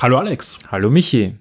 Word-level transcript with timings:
Hallo 0.00 0.16
Alex. 0.16 0.58
Hallo 0.70 0.90
Michi. 0.90 1.36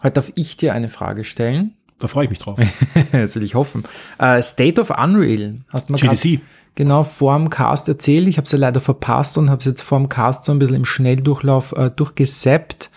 Heute 0.00 0.12
darf 0.12 0.30
ich 0.36 0.56
dir 0.56 0.74
eine 0.74 0.88
Frage 0.88 1.24
stellen. 1.24 1.74
Da 1.98 2.06
freue 2.06 2.24
ich 2.24 2.30
mich 2.30 2.38
drauf. 2.38 2.56
das 3.12 3.34
will 3.34 3.42
ich 3.42 3.56
hoffen. 3.56 3.82
Uh, 4.22 4.40
State 4.40 4.80
of 4.80 4.90
Unreal. 4.90 5.56
Hast 5.72 5.88
du 5.88 5.92
mal 5.92 5.98
GDC. 5.98 6.40
Genau 6.76 7.02
vor 7.02 7.36
dem 7.36 7.50
Cast 7.50 7.88
erzählt. 7.88 8.28
Ich 8.28 8.36
habe 8.36 8.44
es 8.44 8.52
ja 8.52 8.58
leider 8.58 8.80
verpasst 8.80 9.36
und 9.38 9.50
habe 9.50 9.58
es 9.58 9.64
jetzt 9.64 9.82
vor 9.82 9.98
dem 9.98 10.08
Cast 10.08 10.44
so 10.44 10.52
ein 10.52 10.60
bisschen 10.60 10.76
im 10.76 10.84
Schnelldurchlauf 10.84 11.72
äh, 11.72 11.90
durchgesappt. 11.90 12.90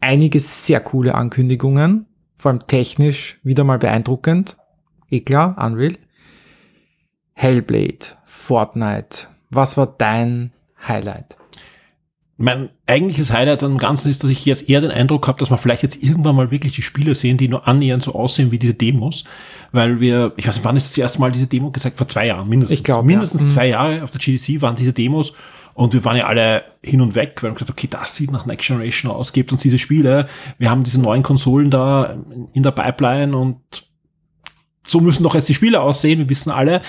Einige 0.00 0.40
sehr 0.40 0.80
coole 0.80 1.14
Ankündigungen. 1.14 2.06
Vor 2.38 2.50
allem 2.50 2.66
technisch 2.66 3.40
wieder 3.42 3.64
mal 3.64 3.78
beeindruckend. 3.78 4.56
Eh 5.10 5.20
klar, 5.20 5.54
Unreal. 5.62 5.98
Hellblade, 7.34 8.16
Fortnite. 8.24 9.28
Was 9.50 9.76
war 9.76 9.94
dein 9.98 10.52
Highlight? 10.88 11.36
Mein 12.36 12.70
eigentliches 12.86 13.32
Highlight 13.32 13.62
am 13.62 13.78
Ganzen 13.78 14.10
ist, 14.10 14.24
dass 14.24 14.30
ich 14.30 14.44
jetzt 14.44 14.68
eher 14.68 14.80
den 14.80 14.90
Eindruck 14.90 15.28
habe, 15.28 15.38
dass 15.38 15.50
wir 15.50 15.58
vielleicht 15.58 15.84
jetzt 15.84 16.02
irgendwann 16.02 16.34
mal 16.34 16.50
wirklich 16.50 16.74
die 16.74 16.82
Spiele 16.82 17.14
sehen, 17.14 17.36
die 17.36 17.48
nur 17.48 17.68
annähernd 17.68 18.02
so 18.02 18.14
aussehen 18.14 18.50
wie 18.50 18.58
diese 18.58 18.74
Demos, 18.74 19.24
weil 19.70 20.00
wir, 20.00 20.32
ich 20.36 20.46
weiß 20.46 20.56
nicht, 20.56 20.64
wann 20.64 20.76
ist 20.76 20.90
das 20.90 20.98
erste 20.98 21.20
Mal 21.20 21.30
diese 21.30 21.46
Demo 21.46 21.70
gezeigt? 21.70 21.96
Vor 21.96 22.08
zwei 22.08 22.26
Jahren 22.26 22.48
mindestens. 22.48 22.78
Ich 22.78 22.84
glaube, 22.84 23.06
mindestens 23.06 23.42
ja. 23.42 23.46
Mhm. 23.46 23.52
zwei 23.52 23.66
Jahre 23.68 24.02
auf 24.02 24.10
der 24.10 24.20
GDC 24.20 24.62
waren 24.62 24.74
diese 24.74 24.92
Demos 24.92 25.32
und 25.74 25.92
wir 25.92 26.04
waren 26.04 26.16
ja 26.16 26.24
alle 26.24 26.64
hin 26.82 27.00
und 27.00 27.14
weg, 27.14 27.38
weil 27.42 27.50
wir 27.50 27.54
gesagt, 27.54 27.70
okay, 27.70 27.88
das 27.88 28.16
sieht 28.16 28.32
nach 28.32 28.46
Next 28.46 28.66
Generation 28.66 29.12
aus, 29.12 29.32
gebt 29.32 29.52
uns 29.52 29.62
diese 29.62 29.78
Spiele, 29.78 30.26
wir 30.58 30.70
haben 30.70 30.82
diese 30.82 31.00
neuen 31.00 31.22
Konsolen 31.22 31.70
da 31.70 32.16
in 32.52 32.64
der 32.64 32.72
Pipeline 32.72 33.36
und 33.36 33.58
so 34.86 35.00
müssen 35.00 35.22
doch 35.22 35.34
jetzt 35.34 35.48
die 35.48 35.54
Spiele 35.54 35.80
aussehen. 35.80 36.18
Wir 36.18 36.28
wissen 36.28 36.50
alle, 36.50 36.82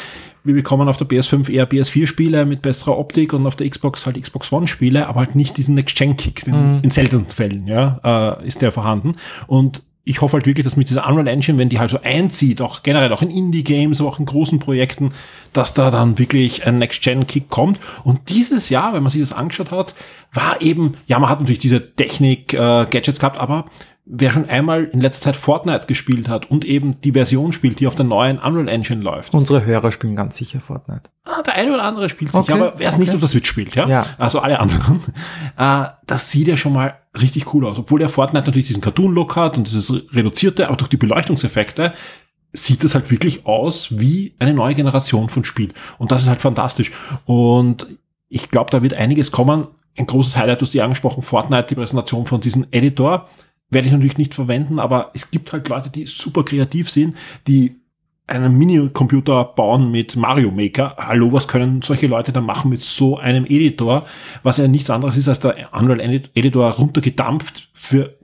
wir 0.46 0.54
bekommen 0.54 0.88
auf 0.88 0.98
der 0.98 1.08
PS5 1.08 1.50
eher 1.52 1.70
PS4-Spiele 1.70 2.46
mit 2.46 2.62
besserer 2.62 2.98
Optik 2.98 3.34
und 3.34 3.46
auf 3.46 3.56
der 3.56 3.70
Xbox 3.70 4.06
halt 4.06 4.22
Xbox 4.22 4.52
One-Spiele, 4.52 5.08
aber 5.08 5.22
halt 5.22 5.36
nicht 5.36 5.58
diesen 5.58 5.76
Next-Gen-Kick. 5.76 6.48
Mhm. 6.48 6.80
In 6.84 6.92
seltenen 6.92 7.28
Fällen, 7.28 7.68
ja, 7.68 8.38
äh, 8.42 8.48
ist 8.48 8.62
der 8.62 8.72
vorhanden. 8.72 9.16
Und 9.48 9.82
ich 10.08 10.22
hoffe 10.22 10.34
halt 10.34 10.46
wirklich, 10.46 10.64
dass 10.64 10.78
mit 10.78 10.88
dieser 10.88 11.08
Unreal 11.08 11.28
Engine, 11.28 11.58
wenn 11.58 11.70
die 11.70 11.80
halt 11.80 11.90
so 11.90 12.00
einzieht, 12.02 12.62
auch 12.62 12.84
generell 12.84 13.12
auch 13.12 13.24
in 13.24 13.32
Indie-Games, 13.32 14.00
aber 14.00 14.10
auch 14.10 14.20
in 14.20 14.26
großen 14.26 14.60
Projekten, 14.60 15.12
dass 15.52 15.74
da 15.74 15.90
dann 15.90 16.20
wirklich 16.20 16.68
ein 16.68 16.78
Next-Gen-Kick 16.78 17.50
kommt. 17.50 17.80
Und 18.04 18.30
dieses 18.30 18.70
Jahr, 18.70 18.94
wenn 18.94 19.02
man 19.02 19.10
sich 19.10 19.22
das 19.22 19.34
angeschaut 19.34 19.72
hat, 19.72 19.96
war 20.32 20.62
eben, 20.62 20.94
ja, 21.08 21.18
man 21.18 21.30
hat 21.30 21.40
natürlich 21.40 21.60
diese 21.60 21.96
Technik-Gadgets 21.96 23.18
äh, 23.18 23.20
gehabt, 23.20 23.40
aber 23.40 23.66
wer 24.06 24.32
schon 24.32 24.48
einmal 24.48 24.86
in 24.86 25.02
letzter 25.02 25.26
Zeit 25.26 25.36
Fortnite 25.36 25.88
gespielt 25.88 26.30
hat 26.30 26.52
und 26.52 26.64
eben 26.64 27.02
die 27.02 27.14
Version 27.14 27.52
spielt, 27.52 27.80
die 27.80 27.88
auf 27.88 27.96
der 27.96 28.06
neuen 28.06 28.38
Unreal 28.38 28.68
Engine 28.68 29.02
läuft. 29.02 29.34
Unsere 29.34 29.66
Hörer 29.66 29.92
spielen 29.92 30.16
ganz 30.16 30.38
sicher 30.38 30.60
Fortnite. 30.60 31.10
Ah, 31.24 31.42
der 31.42 31.56
eine 31.56 31.74
oder 31.74 31.84
andere 31.84 32.08
spielt 32.08 32.34
okay, 32.34 32.54
sicher, 32.54 32.56
aber 32.56 32.74
wer 32.78 32.88
es 32.88 32.96
okay. 32.96 33.04
nicht 33.04 33.14
auf 33.16 33.20
der 33.20 33.30
Switch 33.30 33.50
spielt, 33.50 33.76
ja, 33.76 33.88
ja. 33.88 34.06
also 34.20 34.40
alle 34.40 34.60
anderen, 34.60 35.02
äh, 35.58 35.86
das 36.06 36.30
sieht 36.30 36.48
ja 36.48 36.56
schon 36.56 36.74
mal 36.74 36.94
richtig 37.20 37.54
cool 37.54 37.66
aus. 37.66 37.80
Obwohl 37.80 38.00
der 38.00 38.10
Fortnite 38.10 38.46
natürlich 38.46 38.68
diesen 38.68 38.82
Cartoon-Look 38.82 39.36
hat 39.36 39.58
und 39.58 39.66
dieses 39.66 39.92
reduzierte, 40.14 40.70
auch 40.70 40.76
durch 40.76 40.90
die 40.90 40.98
Beleuchtungseffekte, 40.98 41.94
sieht 42.54 42.84
es 42.84 42.94
halt 42.94 43.10
wirklich 43.10 43.46
aus 43.46 44.00
wie 44.00 44.36
eine 44.38 44.54
neue 44.54 44.76
Generation 44.76 45.30
von 45.30 45.44
Spiel. 45.44 45.74
Und 45.98 46.12
das 46.12 46.24
ist 46.24 46.30
halt 46.30 46.42
fantastisch. 46.42 46.92
Und 47.26 47.88
ich 48.30 48.52
glaube, 48.52 48.70
da 48.70 48.82
wird 48.82 48.94
einiges 48.94 49.32
kommen. 49.32 49.68
Ein 49.98 50.06
großes 50.06 50.38
Highlight, 50.38 50.62
du 50.62 50.64
hast 50.64 50.74
die 50.74 50.82
angesprochen, 50.82 51.24
Fortnite, 51.24 51.68
die 51.70 51.76
Präsentation 51.76 52.26
von 52.26 52.40
diesem 52.40 52.68
Editor 52.72 53.28
werde 53.70 53.88
ich 53.88 53.94
natürlich 53.94 54.18
nicht 54.18 54.34
verwenden, 54.34 54.80
aber 54.80 55.12
es 55.14 55.32
gibt 55.32 55.52
halt 55.54 55.68
Leute, 55.70 55.90
die 55.90 56.06
super 56.06 56.44
kreativ 56.44 56.90
sind, 56.90 57.16
die 57.48 57.76
einen 58.28 58.58
Minicomputer 58.58 59.44
bauen 59.44 59.92
mit 59.92 60.16
Mario 60.16 60.50
Maker. 60.50 60.96
Hallo, 60.98 61.32
was 61.32 61.48
können 61.48 61.82
solche 61.82 62.08
Leute 62.08 62.32
dann 62.32 62.46
machen 62.46 62.70
mit 62.70 62.82
so 62.82 63.18
einem 63.18 63.46
Editor, 63.46 64.06
was 64.42 64.58
ja 64.58 64.68
nichts 64.68 64.90
anderes 64.90 65.18
ist 65.18 65.28
als 65.28 65.40
der 65.40 65.74
Unreal 65.74 66.00
Editor 66.00 66.72
runtergedampft 66.72 67.70
für 67.74 68.18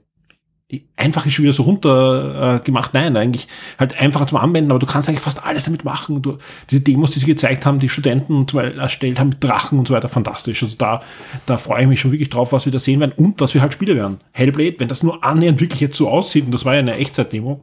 einfach 0.96 1.26
ist 1.26 1.34
schon 1.34 1.42
wieder 1.42 1.52
so 1.52 1.64
runter 1.64 2.56
äh, 2.56 2.64
gemacht. 2.64 2.92
Nein, 2.94 3.16
eigentlich 3.16 3.48
halt 3.78 3.98
einfacher 3.98 4.26
zum 4.26 4.38
Anwenden, 4.38 4.70
aber 4.70 4.78
du 4.78 4.86
kannst 4.86 5.08
eigentlich 5.08 5.20
fast 5.20 5.44
alles 5.44 5.64
damit 5.64 5.84
machen. 5.84 6.22
Du, 6.22 6.38
diese 6.70 6.80
Demos, 6.80 7.10
die 7.10 7.18
sie 7.18 7.26
gezeigt 7.26 7.66
haben, 7.66 7.78
die 7.78 7.88
Studenten 7.88 8.48
zum 8.48 8.58
Beispiel 8.58 8.80
erstellt 8.80 9.20
haben 9.20 9.30
mit 9.30 9.44
Drachen 9.44 9.78
und 9.78 9.88
so 9.88 9.94
weiter, 9.94 10.08
fantastisch. 10.08 10.62
Also 10.62 10.76
da, 10.76 11.02
da 11.46 11.56
freue 11.58 11.82
ich 11.82 11.88
mich 11.88 12.00
schon 12.00 12.12
wirklich 12.12 12.30
drauf, 12.30 12.52
was 12.52 12.64
wir 12.64 12.72
da 12.72 12.78
sehen 12.78 13.00
werden 13.00 13.12
und 13.16 13.40
dass 13.40 13.54
wir 13.54 13.60
halt 13.60 13.74
Spiele 13.74 13.96
werden. 13.96 14.20
Hellblade, 14.32 14.76
wenn 14.78 14.88
das 14.88 15.02
nur 15.02 15.22
annähernd 15.24 15.60
wirklich 15.60 15.80
jetzt 15.80 15.96
so 15.96 16.08
aussieht, 16.08 16.46
und 16.46 16.52
das 16.52 16.64
war 16.64 16.74
ja 16.74 16.80
eine 16.80 16.96
Echtzeit-Demo. 16.96 17.60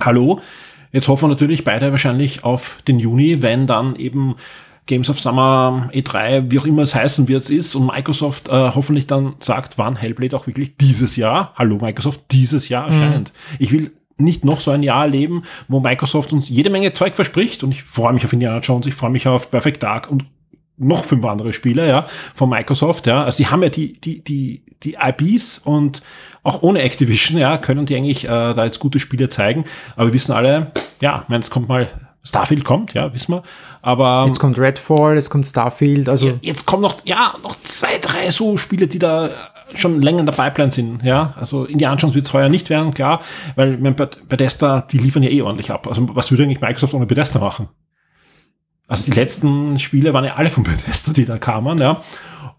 Hallo, 0.00 0.40
jetzt 0.92 1.08
hoffen 1.08 1.24
wir 1.24 1.28
natürlich 1.28 1.64
beide 1.64 1.90
wahrscheinlich 1.90 2.44
auf 2.44 2.78
den 2.88 2.98
Juni, 2.98 3.42
wenn 3.42 3.66
dann 3.66 3.96
eben 3.96 4.36
Games 4.88 5.08
of 5.08 5.20
Summer, 5.20 5.88
E3, 5.92 6.50
wie 6.50 6.58
auch 6.58 6.66
immer 6.66 6.82
es 6.82 6.94
heißen 6.94 7.28
wird, 7.28 7.48
ist 7.50 7.76
und 7.76 7.86
Microsoft 7.86 8.48
äh, 8.48 8.52
hoffentlich 8.74 9.06
dann 9.06 9.36
sagt, 9.38 9.78
wann 9.78 9.94
Hellblade 9.94 10.36
auch 10.36 10.48
wirklich 10.48 10.76
dieses 10.76 11.14
Jahr, 11.14 11.52
hallo 11.54 11.78
Microsoft, 11.80 12.22
dieses 12.32 12.68
Jahr 12.68 12.86
erscheint. 12.86 13.32
Mhm. 13.32 13.56
Ich 13.60 13.70
will 13.70 13.92
nicht 14.16 14.44
noch 14.44 14.60
so 14.60 14.72
ein 14.72 14.82
Jahr 14.82 15.06
leben, 15.06 15.44
wo 15.68 15.78
Microsoft 15.78 16.32
uns 16.32 16.48
jede 16.48 16.70
Menge 16.70 16.92
Zeug 16.94 17.14
verspricht 17.14 17.62
und 17.62 17.70
ich 17.70 17.84
freue 17.84 18.12
mich 18.14 18.24
auf 18.24 18.32
Indiana 18.32 18.58
Jones, 18.58 18.86
ich 18.86 18.94
freue 18.94 19.10
mich 19.10 19.28
auf 19.28 19.50
Perfect 19.50 19.82
Dark 19.82 20.10
und 20.10 20.24
noch 20.78 21.04
fünf 21.04 21.24
andere 21.24 21.52
Spiele, 21.52 21.86
ja, 21.86 22.06
von 22.34 22.48
Microsoft, 22.48 23.06
ja. 23.06 23.24
Also 23.24 23.38
die 23.38 23.48
haben 23.48 23.62
ja 23.62 23.68
die, 23.68 24.00
die, 24.00 24.24
die, 24.24 24.62
die 24.82 24.96
IPs 25.00 25.58
und 25.58 26.02
auch 26.42 26.62
ohne 26.62 26.80
Activision, 26.82 27.38
ja, 27.38 27.58
können 27.58 27.84
die 27.84 27.94
eigentlich 27.94 28.24
äh, 28.24 28.28
da 28.28 28.64
jetzt 28.64 28.78
gute 28.78 29.00
Spiele 29.00 29.28
zeigen. 29.28 29.64
Aber 29.96 30.06
wir 30.06 30.14
wissen 30.14 30.32
alle, 30.32 30.72
ja, 31.00 31.24
wenn 31.28 31.40
es 31.40 31.50
kommt 31.50 31.68
mal 31.68 32.07
Starfield 32.22 32.64
kommt, 32.64 32.94
ja, 32.94 33.12
wissen 33.14 33.34
wir. 33.34 33.42
Aber 33.80 34.24
jetzt 34.26 34.38
kommt 34.38 34.58
Redfall, 34.58 35.16
jetzt 35.16 35.30
kommt 35.30 35.46
Starfield, 35.46 36.08
also 36.08 36.38
jetzt 36.42 36.66
kommen 36.66 36.82
noch 36.82 36.96
ja 37.04 37.34
noch 37.42 37.56
zwei, 37.62 37.98
drei 37.98 38.30
so 38.30 38.56
Spiele, 38.56 38.86
die 38.86 38.98
da 38.98 39.30
schon 39.74 40.00
länger 40.00 40.20
in 40.20 40.26
der 40.26 40.32
Pipeline 40.32 40.70
sind, 40.70 41.02
ja. 41.02 41.34
Also 41.36 41.64
Indiana 41.64 41.96
Jones 41.96 42.14
wird 42.14 42.26
es 42.26 42.32
heuer 42.32 42.48
nicht 42.48 42.70
werden, 42.70 42.94
klar, 42.94 43.20
weil 43.54 43.78
mein 43.78 43.94
Bethesda, 43.94 44.86
die 44.90 44.98
liefern 44.98 45.22
ja 45.22 45.30
eh 45.30 45.42
ordentlich 45.42 45.70
ab. 45.70 45.86
Also 45.86 46.06
was 46.14 46.30
würde 46.30 46.44
eigentlich 46.44 46.60
Microsoft 46.60 46.94
ohne 46.94 47.06
Bethesda 47.06 47.38
machen? 47.38 47.68
Also 48.86 49.04
die 49.04 49.18
letzten 49.18 49.78
Spiele 49.78 50.14
waren 50.14 50.24
ja 50.24 50.32
alle 50.32 50.50
von 50.50 50.62
Bethesda, 50.64 51.12
die 51.12 51.24
da 51.24 51.38
kamen, 51.38 51.78
ja. 51.78 52.00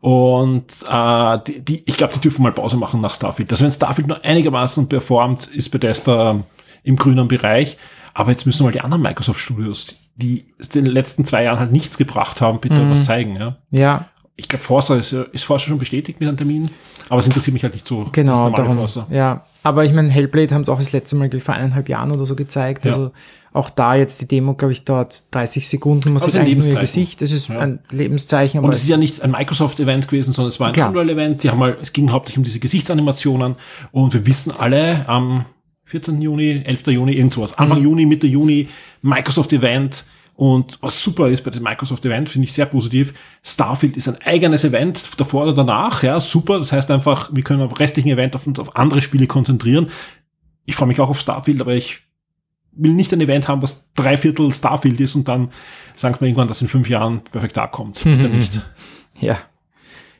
Und 0.01 0.67
äh, 0.89 1.39
die, 1.45 1.59
die, 1.59 1.83
ich 1.85 1.97
glaube, 1.97 2.13
die 2.13 2.21
dürfen 2.21 2.43
mal 2.43 2.53
Pause 2.53 2.77
machen 2.77 3.01
nach 3.01 3.13
Starfield. 3.13 3.51
Also 3.51 3.65
wenn 3.65 3.71
Starfield 3.71 4.07
nur 4.07 4.23
einigermaßen 4.23 4.87
performt, 4.87 5.47
ist 5.47 5.69
Bethesda 5.69 6.39
im 6.83 6.95
grünen 6.95 7.27
Bereich. 7.27 7.77
Aber 8.19 8.31
jetzt 8.31 8.45
müssen 8.45 8.65
mal 8.65 8.73
die 8.73 8.81
anderen 8.81 9.01
Microsoft 9.01 9.39
Studios, 9.39 9.95
die 10.17 10.43
in 10.73 10.83
den 10.83 10.93
letzten 10.93 11.23
zwei 11.23 11.45
Jahren 11.45 11.57
halt 11.57 11.71
nichts 11.71 11.97
gebracht 11.97 12.41
haben, 12.41 12.59
bitte 12.59 12.75
mhm. 12.75 12.91
was 12.91 13.05
zeigen. 13.05 13.37
Ja. 13.37 13.55
ja. 13.71 14.09
Ich 14.35 14.49
glaube, 14.49 14.61
Forza 14.61 14.97
ist, 14.97 15.13
ist 15.13 15.45
Forza 15.45 15.67
schon 15.67 15.77
bestätigt 15.77 16.19
mit 16.19 16.27
einem 16.27 16.37
Termin, 16.37 16.69
aber 17.07 17.21
es 17.21 17.27
interessiert 17.27 17.53
mich 17.53 17.63
halt 17.63 17.75
nicht 17.75 17.87
so. 17.87 18.09
Genau, 18.11 18.49
darum, 18.49 18.75
Forza. 18.75 19.07
Ja, 19.09 19.45
aber 19.63 19.85
ich 19.85 19.93
meine, 19.93 20.09
Hellblade 20.09 20.53
haben 20.53 20.63
es 20.63 20.67
auch 20.67 20.79
das 20.79 20.91
letzte 20.91 21.15
Mal 21.15 21.29
vor 21.39 21.53
eineinhalb 21.53 21.87
Jahren 21.87 22.11
oder 22.11 22.25
so 22.25 22.35
gezeigt. 22.35 22.83
Ja. 22.83 22.91
Also 22.91 23.11
auch 23.53 23.69
da 23.69 23.95
jetzt 23.95 24.19
die 24.19 24.27
Demo, 24.27 24.53
glaube 24.53 24.73
ich, 24.73 24.83
dauert 24.83 25.33
30 25.33 25.69
Sekunden. 25.69 26.11
Man 26.11 26.19
sieht 26.19 26.35
eigentlich 26.35 26.57
nur 26.57 26.67
ihr 26.67 26.75
Gesicht. 26.75 27.21
Das 27.21 27.31
ist 27.31 27.47
ja. 27.47 27.57
ein 27.57 27.79
Lebenszeichen. 27.89 28.61
Und 28.61 28.73
es 28.73 28.83
ist 28.83 28.89
ja 28.89 28.97
nicht 28.97 29.21
ein 29.21 29.31
Microsoft-Event 29.31 30.09
gewesen, 30.09 30.33
sondern 30.33 30.49
es 30.49 30.59
war 30.59 30.73
ein 30.73 30.89
Unreal-Event. 30.89 31.41
Die 31.41 31.49
haben 31.49 31.57
mal, 31.57 31.77
es 31.81 31.93
ging 31.93 32.11
hauptsächlich 32.11 32.39
um 32.39 32.43
diese 32.43 32.59
Gesichtsanimationen 32.59 33.55
und 33.93 34.13
wir 34.13 34.25
wissen 34.25 34.51
alle, 34.57 35.07
am 35.07 35.45
14. 35.89 36.21
Juni, 36.21 36.61
11. 36.63 36.87
Juni, 36.87 37.13
irgendwas. 37.13 37.57
Anfang 37.57 37.79
mhm. 37.79 37.85
Juni, 37.85 38.05
Mitte 38.05 38.27
Juni, 38.27 38.67
Microsoft 39.01 39.51
Event. 39.53 40.05
Und 40.35 40.77
was 40.81 41.03
super 41.03 41.27
ist 41.27 41.43
bei 41.43 41.51
dem 41.51 41.63
Microsoft 41.63 42.05
Event, 42.05 42.29
finde 42.29 42.45
ich 42.45 42.53
sehr 42.53 42.67
positiv. 42.67 43.13
Starfield 43.43 43.97
ist 43.97 44.07
ein 44.07 44.21
eigenes 44.23 44.63
Event 44.63 45.19
davor 45.19 45.43
oder 45.43 45.53
danach. 45.53 46.03
Ja, 46.03 46.19
super. 46.19 46.59
Das 46.59 46.71
heißt 46.71 46.91
einfach, 46.91 47.29
wir 47.33 47.43
können 47.43 47.61
am 47.61 47.71
restlichen 47.71 48.09
Event 48.09 48.35
auf 48.35 48.47
uns 48.47 48.59
auf 48.59 48.75
andere 48.77 49.01
Spiele 49.01 49.27
konzentrieren. 49.27 49.87
Ich 50.65 50.75
freue 50.75 50.87
mich 50.87 50.99
auch 51.01 51.09
auf 51.09 51.19
Starfield, 51.19 51.59
aber 51.59 51.73
ich 51.73 52.01
will 52.71 52.93
nicht 52.93 53.11
ein 53.11 53.19
Event 53.19 53.47
haben, 53.47 53.61
was 53.61 53.91
drei 53.93 54.15
Viertel 54.15 54.53
Starfield 54.53 54.99
ist 54.99 55.15
und 55.15 55.27
dann 55.27 55.49
sagt 55.95 56.21
man 56.21 56.29
irgendwann, 56.29 56.47
dass 56.47 56.61
in 56.61 56.67
fünf 56.67 56.87
Jahren 56.87 57.21
perfekt 57.31 57.57
da 57.57 57.67
kommt. 57.67 58.03
Bitte 58.03 58.29
nicht. 58.29 58.61
Ja. 59.19 59.39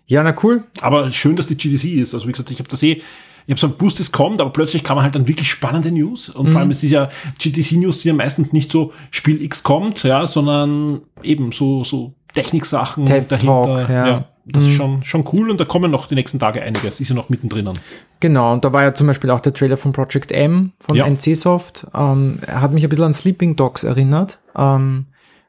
Ja, 0.05 0.23
na 0.23 0.35
cool. 0.43 0.63
Aber 0.81 1.11
schön, 1.11 1.35
dass 1.35 1.47
die 1.47 1.55
GDC 1.55 2.01
ist. 2.01 2.13
Also 2.13 2.27
wie 2.27 2.31
gesagt, 2.31 2.49
ich 2.49 2.59
habe 2.59 2.67
das 2.67 2.81
eh 2.81 3.01
ich 3.49 3.53
habe 3.53 3.59
so 3.61 3.69
gewusst, 3.69 3.99
es 3.99 4.11
kommt, 4.11 4.41
aber 4.41 4.51
plötzlich 4.51 4.83
kam 4.83 5.01
halt 5.01 5.15
dann 5.15 5.27
wirklich 5.27 5.49
spannende 5.49 5.91
News. 5.91 6.29
Und 6.29 6.45
mhm. 6.45 6.51
vor 6.51 6.61
allem, 6.61 6.69
es 6.69 6.83
ist 6.83 6.91
ja, 6.91 7.09
GTC-News 7.39 8.03
sind 8.03 8.09
ja 8.09 8.13
meistens 8.13 8.53
nicht 8.53 8.71
so, 8.71 8.93
Spiel 9.09 9.41
X 9.41 9.63
kommt, 9.63 10.03
ja, 10.03 10.27
sondern 10.27 11.01
eben 11.23 11.51
so, 11.51 11.83
so 11.83 12.13
Techniksachen 12.35 13.07
Tech 13.07 13.27
dahinter. 13.27 13.65
Talk, 13.65 13.89
ja. 13.89 14.07
ja. 14.07 14.25
Das 14.45 14.63
mhm. 14.63 14.69
ist 14.69 14.75
schon, 14.75 15.03
schon 15.03 15.25
cool 15.33 15.49
und 15.49 15.59
da 15.59 15.65
kommen 15.65 15.89
noch 15.89 16.05
die 16.05 16.13
nächsten 16.13 16.37
Tage 16.37 16.61
einiges. 16.61 16.99
Ist 16.99 17.09
ja 17.09 17.15
noch 17.15 17.29
mittendrin. 17.29 17.73
Genau, 18.19 18.53
und 18.53 18.63
da 18.63 18.71
war 18.71 18.83
ja 18.83 18.93
zum 18.93 19.07
Beispiel 19.07 19.31
auch 19.31 19.39
der 19.39 19.55
Trailer 19.55 19.77
von 19.77 19.93
Project 19.93 20.31
M 20.31 20.73
von 20.79 20.95
ja. 20.95 21.07
NC 21.07 21.35
Ähm, 21.95 22.37
er 22.45 22.61
hat 22.61 22.71
mich 22.71 22.83
ein 22.83 22.89
bisschen 22.89 23.05
an 23.05 23.13
Sleeping 23.15 23.55
Dogs 23.55 23.83
erinnert. 23.83 24.37
Ähm, 24.55 25.07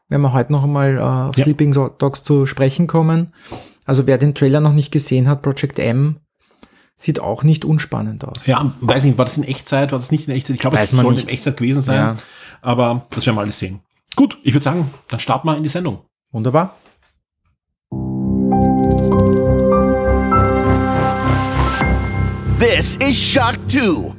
werden 0.09 0.23
wir 0.23 0.33
heute 0.33 0.53
noch 0.53 0.65
einmal 0.65 0.97
äh, 0.97 1.01
auf 1.01 1.37
ja. 1.37 1.45
Sleeping 1.45 1.73
Dogs 1.99 2.23
zu 2.23 2.47
sprechen 2.47 2.87
kommen. 2.87 3.35
Also 3.85 4.07
wer 4.07 4.17
den 4.17 4.35
Trailer 4.35 4.61
noch 4.61 4.73
nicht 4.73 4.91
gesehen 4.91 5.29
hat, 5.29 5.43
Project 5.43 5.79
M, 5.79 6.17
sieht 7.01 7.19
auch 7.19 7.43
nicht 7.43 7.65
unspannend 7.65 8.25
aus. 8.25 8.47
Ja, 8.47 8.73
weiß 8.81 9.05
nicht, 9.05 9.17
war 9.17 9.25
das 9.25 9.39
in 9.39 9.45
Echtzeit, 9.45 9.91
war 9.91 9.99
das 9.99 10.11
nicht 10.11 10.29
in 10.29 10.35
Echtzeit? 10.35 10.55
Ich 10.55 10.61
glaube, 10.61 10.77
es 10.77 10.91
soll 10.91 11.13
nicht. 11.13 11.25
in 11.25 11.31
Echtzeit 11.31 11.57
gewesen 11.57 11.81
sein, 11.81 11.97
ja. 11.97 12.17
aber 12.61 13.07
das 13.11 13.25
werden 13.25 13.37
wir 13.37 13.43
alles 13.43 13.59
sehen. 13.59 13.81
Gut, 14.17 14.39
ich 14.43 14.53
würde 14.53 14.65
sagen, 14.65 14.91
dann 15.09 15.19
starten 15.19 15.49
wir 15.49 15.57
in 15.57 15.63
die 15.63 15.69
Sendung. 15.71 16.01
This 22.59 22.97
is 22.97 23.17
Shock 23.17 23.55
2. 23.69 24.15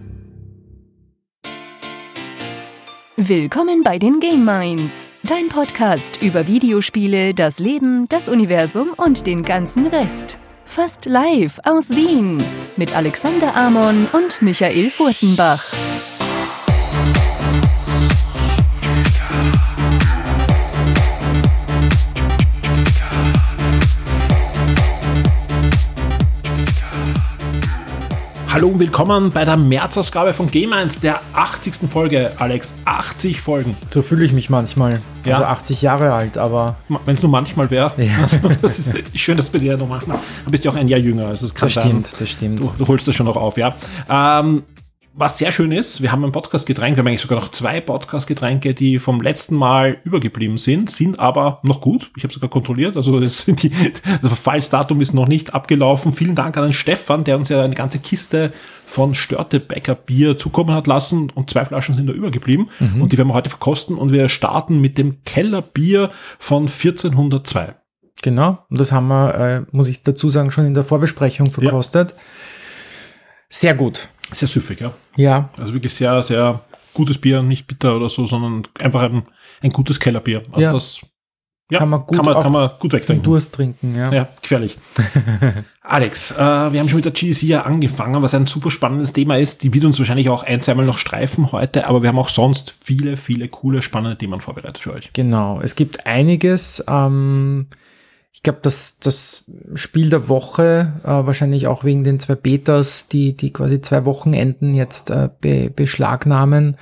Willkommen 3.18 3.84
bei 3.84 4.00
den 4.00 4.20
Game 4.20 4.44
Minds, 4.44 5.12
dein 5.22 5.50
Podcast 5.50 6.24
über 6.24 6.48
Videospiele, 6.48 7.36
das 7.36 7.60
Leben, 7.60 8.08
das 8.10 8.28
Universum 8.28 8.94
und 8.98 9.28
den 9.28 9.44
ganzen 9.44 9.86
Rest. 9.86 10.40
Fast 10.74 11.04
live 11.06 11.60
aus 11.66 11.90
Wien 11.90 12.42
mit 12.78 12.96
Alexander 12.96 13.54
Amon 13.58 14.08
und 14.14 14.42
Michael 14.42 14.90
Furtenbach. 14.90 15.66
Hallo 28.62 28.74
und 28.74 28.80
willkommen 28.80 29.32
bei 29.32 29.44
der 29.44 29.58
Märzausgabe 29.58 30.36
von 30.36 30.52
Game 30.52 30.72
1, 30.72 31.00
der 31.00 31.20
80. 31.34 31.90
Folge, 31.90 32.32
Alex. 32.38 32.76
80 32.86 33.42
Folgen. 33.42 33.76
So 33.90 34.04
fühle 34.04 34.24
ich 34.24 34.34
mich 34.34 34.52
manchmal. 34.52 35.02
Ja. 35.26 35.38
Also 35.38 35.46
80 35.46 35.82
Jahre 35.82 36.14
alt, 36.14 36.38
aber. 36.38 36.76
Wenn 37.06 37.16
es 37.16 37.24
nur 37.24 37.32
manchmal 37.32 37.72
wäre. 37.72 37.92
Ja. 37.98 38.12
Also, 38.22 38.50
das 38.62 38.78
ist 38.78 39.18
schön, 39.18 39.38
dass 39.38 39.52
wir 39.52 39.60
dir 39.60 39.78
noch 39.78 39.88
machen. 39.88 40.10
Dann 40.10 40.52
bist 40.52 40.64
du 40.64 40.70
auch 40.70 40.76
ein 40.76 40.88
Jahr 40.88 41.00
jünger. 41.00 41.26
Also 41.26 41.48
das, 41.48 41.56
kann 41.56 41.70
Das 41.70 41.74
sein. 41.74 41.88
stimmt, 41.88 42.10
das 42.20 42.30
stimmt. 42.30 42.60
Du, 42.60 42.72
du 42.78 42.88
holst 42.88 43.08
das 43.08 43.16
schon 43.16 43.26
noch 43.26 43.36
auf, 43.36 43.58
ja. 43.58 43.74
Ähm, 44.08 44.62
was 45.14 45.38
sehr 45.38 45.52
schön 45.52 45.72
ist, 45.72 46.02
wir 46.02 46.12
haben 46.12 46.24
ein 46.24 46.32
Podcast-Getränk, 46.32 46.96
wir 46.96 47.00
haben 47.00 47.08
eigentlich 47.08 47.22
sogar 47.22 47.40
noch 47.40 47.52
zwei 47.52 47.82
Podcast-Getränke, 47.82 48.74
die 48.74 48.98
vom 48.98 49.22
letzten 49.22 49.56
Mal 49.56 49.98
übergeblieben 50.06 50.58
sind, 50.58 50.90
sind 50.90 51.20
aber 51.20 51.60
noch 51.64 51.82
gut. 51.82 52.12
Ich 52.16 52.24
habe 52.24 52.34
sogar 52.34 52.50
kontrolliert, 52.50 52.96
also 52.96 53.20
das, 53.20 53.46
die, 53.46 53.70
das 54.04 54.20
Verfallsdatum 54.22 55.02
ist 55.02 55.14
noch 55.14 55.28
nicht 55.28 55.54
abgelaufen. 55.54 56.14
Vielen 56.14 56.36
Dank 56.36 56.56
an 56.56 56.64
den 56.64 56.74
Stefan, 56.74 57.26
der 57.26 57.38
uns 57.38 57.50
ja 57.50 57.62
eine 57.62 57.76
ganze 57.76 58.00
Kiste 58.00 58.54
von 58.86 59.14
Störtebecker 59.14 59.96
Bier 59.96 60.38
zukommen 60.38 60.74
hat 60.74 60.88
lassen 60.88 61.30
und 61.30 61.50
zwei 61.50 61.66
Flaschen 61.66 61.96
sind 61.96 62.08
da 62.08 62.14
übergeblieben 62.14 62.70
und 63.00 63.12
die 63.12 63.18
werden 63.18 63.30
wir 63.30 63.34
heute 63.34 63.50
verkosten 63.50 63.98
und 63.98 64.12
wir 64.12 64.30
starten 64.30 64.80
mit 64.80 64.98
dem 64.98 65.24
Kellerbier 65.24 66.12
von 66.40 66.64
1402. 66.64 67.76
Genau. 68.22 68.60
Und 68.70 68.80
das 68.80 68.92
haben 68.92 69.08
wir, 69.08 69.36
äh, 69.36 69.62
muss 69.72 69.88
ich 69.88 70.04
dazu 70.04 70.30
sagen, 70.30 70.52
schon 70.52 70.66
in 70.66 70.74
der 70.74 70.84
Vorbesprechung 70.84 71.52
verkostet. 71.52 72.16
Sehr 73.50 73.74
gut. 73.74 74.08
Sehr 74.32 74.48
süffig, 74.48 74.80
ja. 74.80 74.92
Ja. 75.16 75.50
Also 75.58 75.74
wirklich 75.74 75.94
sehr, 75.94 76.22
sehr 76.24 76.62
gutes 76.94 77.18
Bier, 77.18 77.42
nicht 77.42 77.68
bitter 77.68 77.96
oder 77.96 78.10
so, 78.10 78.26
sondern 78.26 78.64
einfach 78.80 79.02
ein, 79.02 79.24
ein 79.62 79.72
gutes 79.72 80.00
Kellerbier. 80.00 80.44
Also 80.52 80.62
Ja. 80.62 80.74
das 80.74 81.02
ja, 81.72 81.80
Kann 81.80 81.90
man 81.90 82.06
gut 82.06 82.18
kann 82.18 82.26
man, 82.26 82.44
kann 82.44 82.52
man 82.52 82.72
gut 82.80 82.92
wegtrinken. 82.92 83.24
Durst 83.24 83.56
trinken, 83.56 83.96
ja. 83.96 84.12
Ja, 84.12 84.28
gefährlich. 84.42 84.78
Alex, 85.82 86.32
äh, 86.32 86.36
wir 86.38 86.82
haben 86.82 86.90
schon 86.90 86.98
mit 86.98 87.06
der 87.06 87.14
GSC 87.14 87.46
ja 87.48 87.62
angefangen, 87.62 88.22
was 88.22 88.34
ein 88.34 88.46
super 88.46 88.70
spannendes 88.72 89.14
Thema 89.14 89.38
ist. 89.38 89.64
Die 89.64 89.74
wird 89.74 89.86
uns 89.86 89.98
wahrscheinlich 89.98 90.28
auch 90.28 90.44
ein, 90.44 90.60
zweimal 90.60 90.86
noch 90.86 90.98
streifen 90.98 91.54
heute, 91.54 91.88
aber 91.88 92.02
wir 92.02 92.10
haben 92.10 92.20
auch 92.20 92.28
sonst 92.28 92.74
viele, 92.82 93.16
viele 93.16 93.48
coole, 93.48 93.82
spannende 93.82 94.18
Themen 94.18 94.42
vorbereitet 94.42 94.80
für 94.80 94.92
euch. 94.92 95.14
Genau. 95.14 95.62
Es 95.62 95.76
gibt 95.78 96.06
einiges. 96.06 96.84
Ähm, 96.90 97.68
ich 98.32 98.44
glaube, 98.44 98.60
dass 98.62 99.00
das 99.00 99.52
Spiel 99.76 100.10
der 100.10 100.30
Woche, 100.30 100.94
äh, 101.04 101.08
wahrscheinlich 101.08 101.68
auch 101.68 101.84
wegen 101.84 102.04
den 102.04 102.20
zwei 102.20 102.36
Betas, 102.36 103.08
die, 103.08 103.34
die 103.34 103.52
quasi 103.52 103.82
zwei 103.82 104.06
Wochenenden 104.06 104.74
jetzt 104.74 105.10
äh, 105.10 105.30
be, 105.42 105.70
beschlagnahmen, 105.70 106.78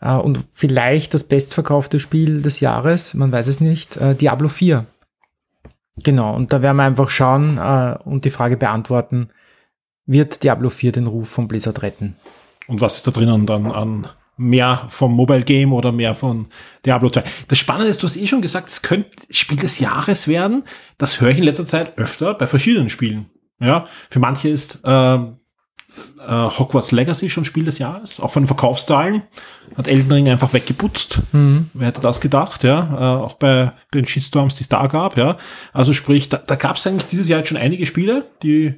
äh, 0.00 0.14
und 0.14 0.44
vielleicht 0.52 1.14
das 1.14 1.24
bestverkaufte 1.24 2.00
Spiel 2.00 2.42
des 2.42 2.60
Jahres, 2.60 3.14
man 3.14 3.32
weiß 3.32 3.48
es 3.48 3.60
nicht, 3.60 3.96
äh, 3.96 4.14
Diablo 4.14 4.48
4. 4.48 4.86
Genau, 6.02 6.34
und 6.34 6.52
da 6.52 6.62
werden 6.62 6.76
wir 6.76 6.84
einfach 6.84 7.10
schauen 7.10 7.58
äh, 7.58 7.96
und 8.04 8.24
die 8.24 8.30
Frage 8.30 8.56
beantworten, 8.56 9.30
wird 10.06 10.42
Diablo 10.42 10.68
4 10.68 10.92
den 10.92 11.06
Ruf 11.06 11.28
von 11.28 11.48
Blizzard 11.48 11.82
retten? 11.82 12.16
Und 12.66 12.80
was 12.80 12.96
ist 12.96 13.06
da 13.06 13.10
drinnen 13.10 13.46
dann 13.46 13.70
an 13.70 14.08
mehr 14.36 14.86
vom 14.88 15.14
Mobile 15.14 15.42
Game 15.42 15.72
oder 15.72 15.92
mehr 15.92 16.14
von 16.14 16.46
Diablo 16.84 17.10
2? 17.10 17.24
Das 17.48 17.58
Spannende 17.58 17.90
ist, 17.90 18.02
du 18.02 18.06
hast 18.06 18.16
eh 18.16 18.26
schon 18.26 18.42
gesagt, 18.42 18.68
es 18.68 18.82
könnte 18.82 19.10
Spiel 19.30 19.58
des 19.58 19.78
Jahres 19.78 20.28
werden. 20.28 20.64
Das 20.98 21.20
höre 21.20 21.30
ich 21.30 21.38
in 21.38 21.44
letzter 21.44 21.66
Zeit 21.66 21.98
öfter 21.98 22.34
bei 22.34 22.46
verschiedenen 22.46 22.88
Spielen. 22.88 23.26
Ja, 23.60 23.86
für 24.10 24.18
manche 24.18 24.48
ist 24.48 24.80
ähm, 24.84 25.36
äh, 26.26 26.32
Hogwarts 26.32 26.92
Legacy 26.92 27.30
schon 27.30 27.44
Spiel 27.44 27.64
des 27.64 27.78
Jahres, 27.78 28.20
auch 28.20 28.32
von 28.32 28.42
den 28.42 28.48
Verkaufszahlen. 28.48 29.22
Hat 29.76 29.88
Elden 29.88 30.10
Ring 30.10 30.28
einfach 30.28 30.52
weggeputzt. 30.52 31.20
Wer 31.74 31.86
hätte 31.86 32.00
das 32.00 32.20
gedacht, 32.20 32.64
ja? 32.64 32.80
Äh, 32.92 33.24
auch 33.24 33.34
bei 33.34 33.72
den 33.94 34.06
Shitstorms, 34.06 34.54
die 34.56 34.62
es 34.62 34.68
da 34.68 34.86
gab, 34.86 35.16
ja. 35.16 35.36
Also 35.72 35.92
sprich, 35.92 36.28
da, 36.28 36.38
da 36.38 36.54
gab 36.56 36.76
es 36.76 36.86
eigentlich 36.86 37.06
dieses 37.06 37.28
Jahr 37.28 37.40
jetzt 37.40 37.48
schon 37.48 37.58
einige 37.58 37.86
Spiele, 37.86 38.26
die 38.42 38.74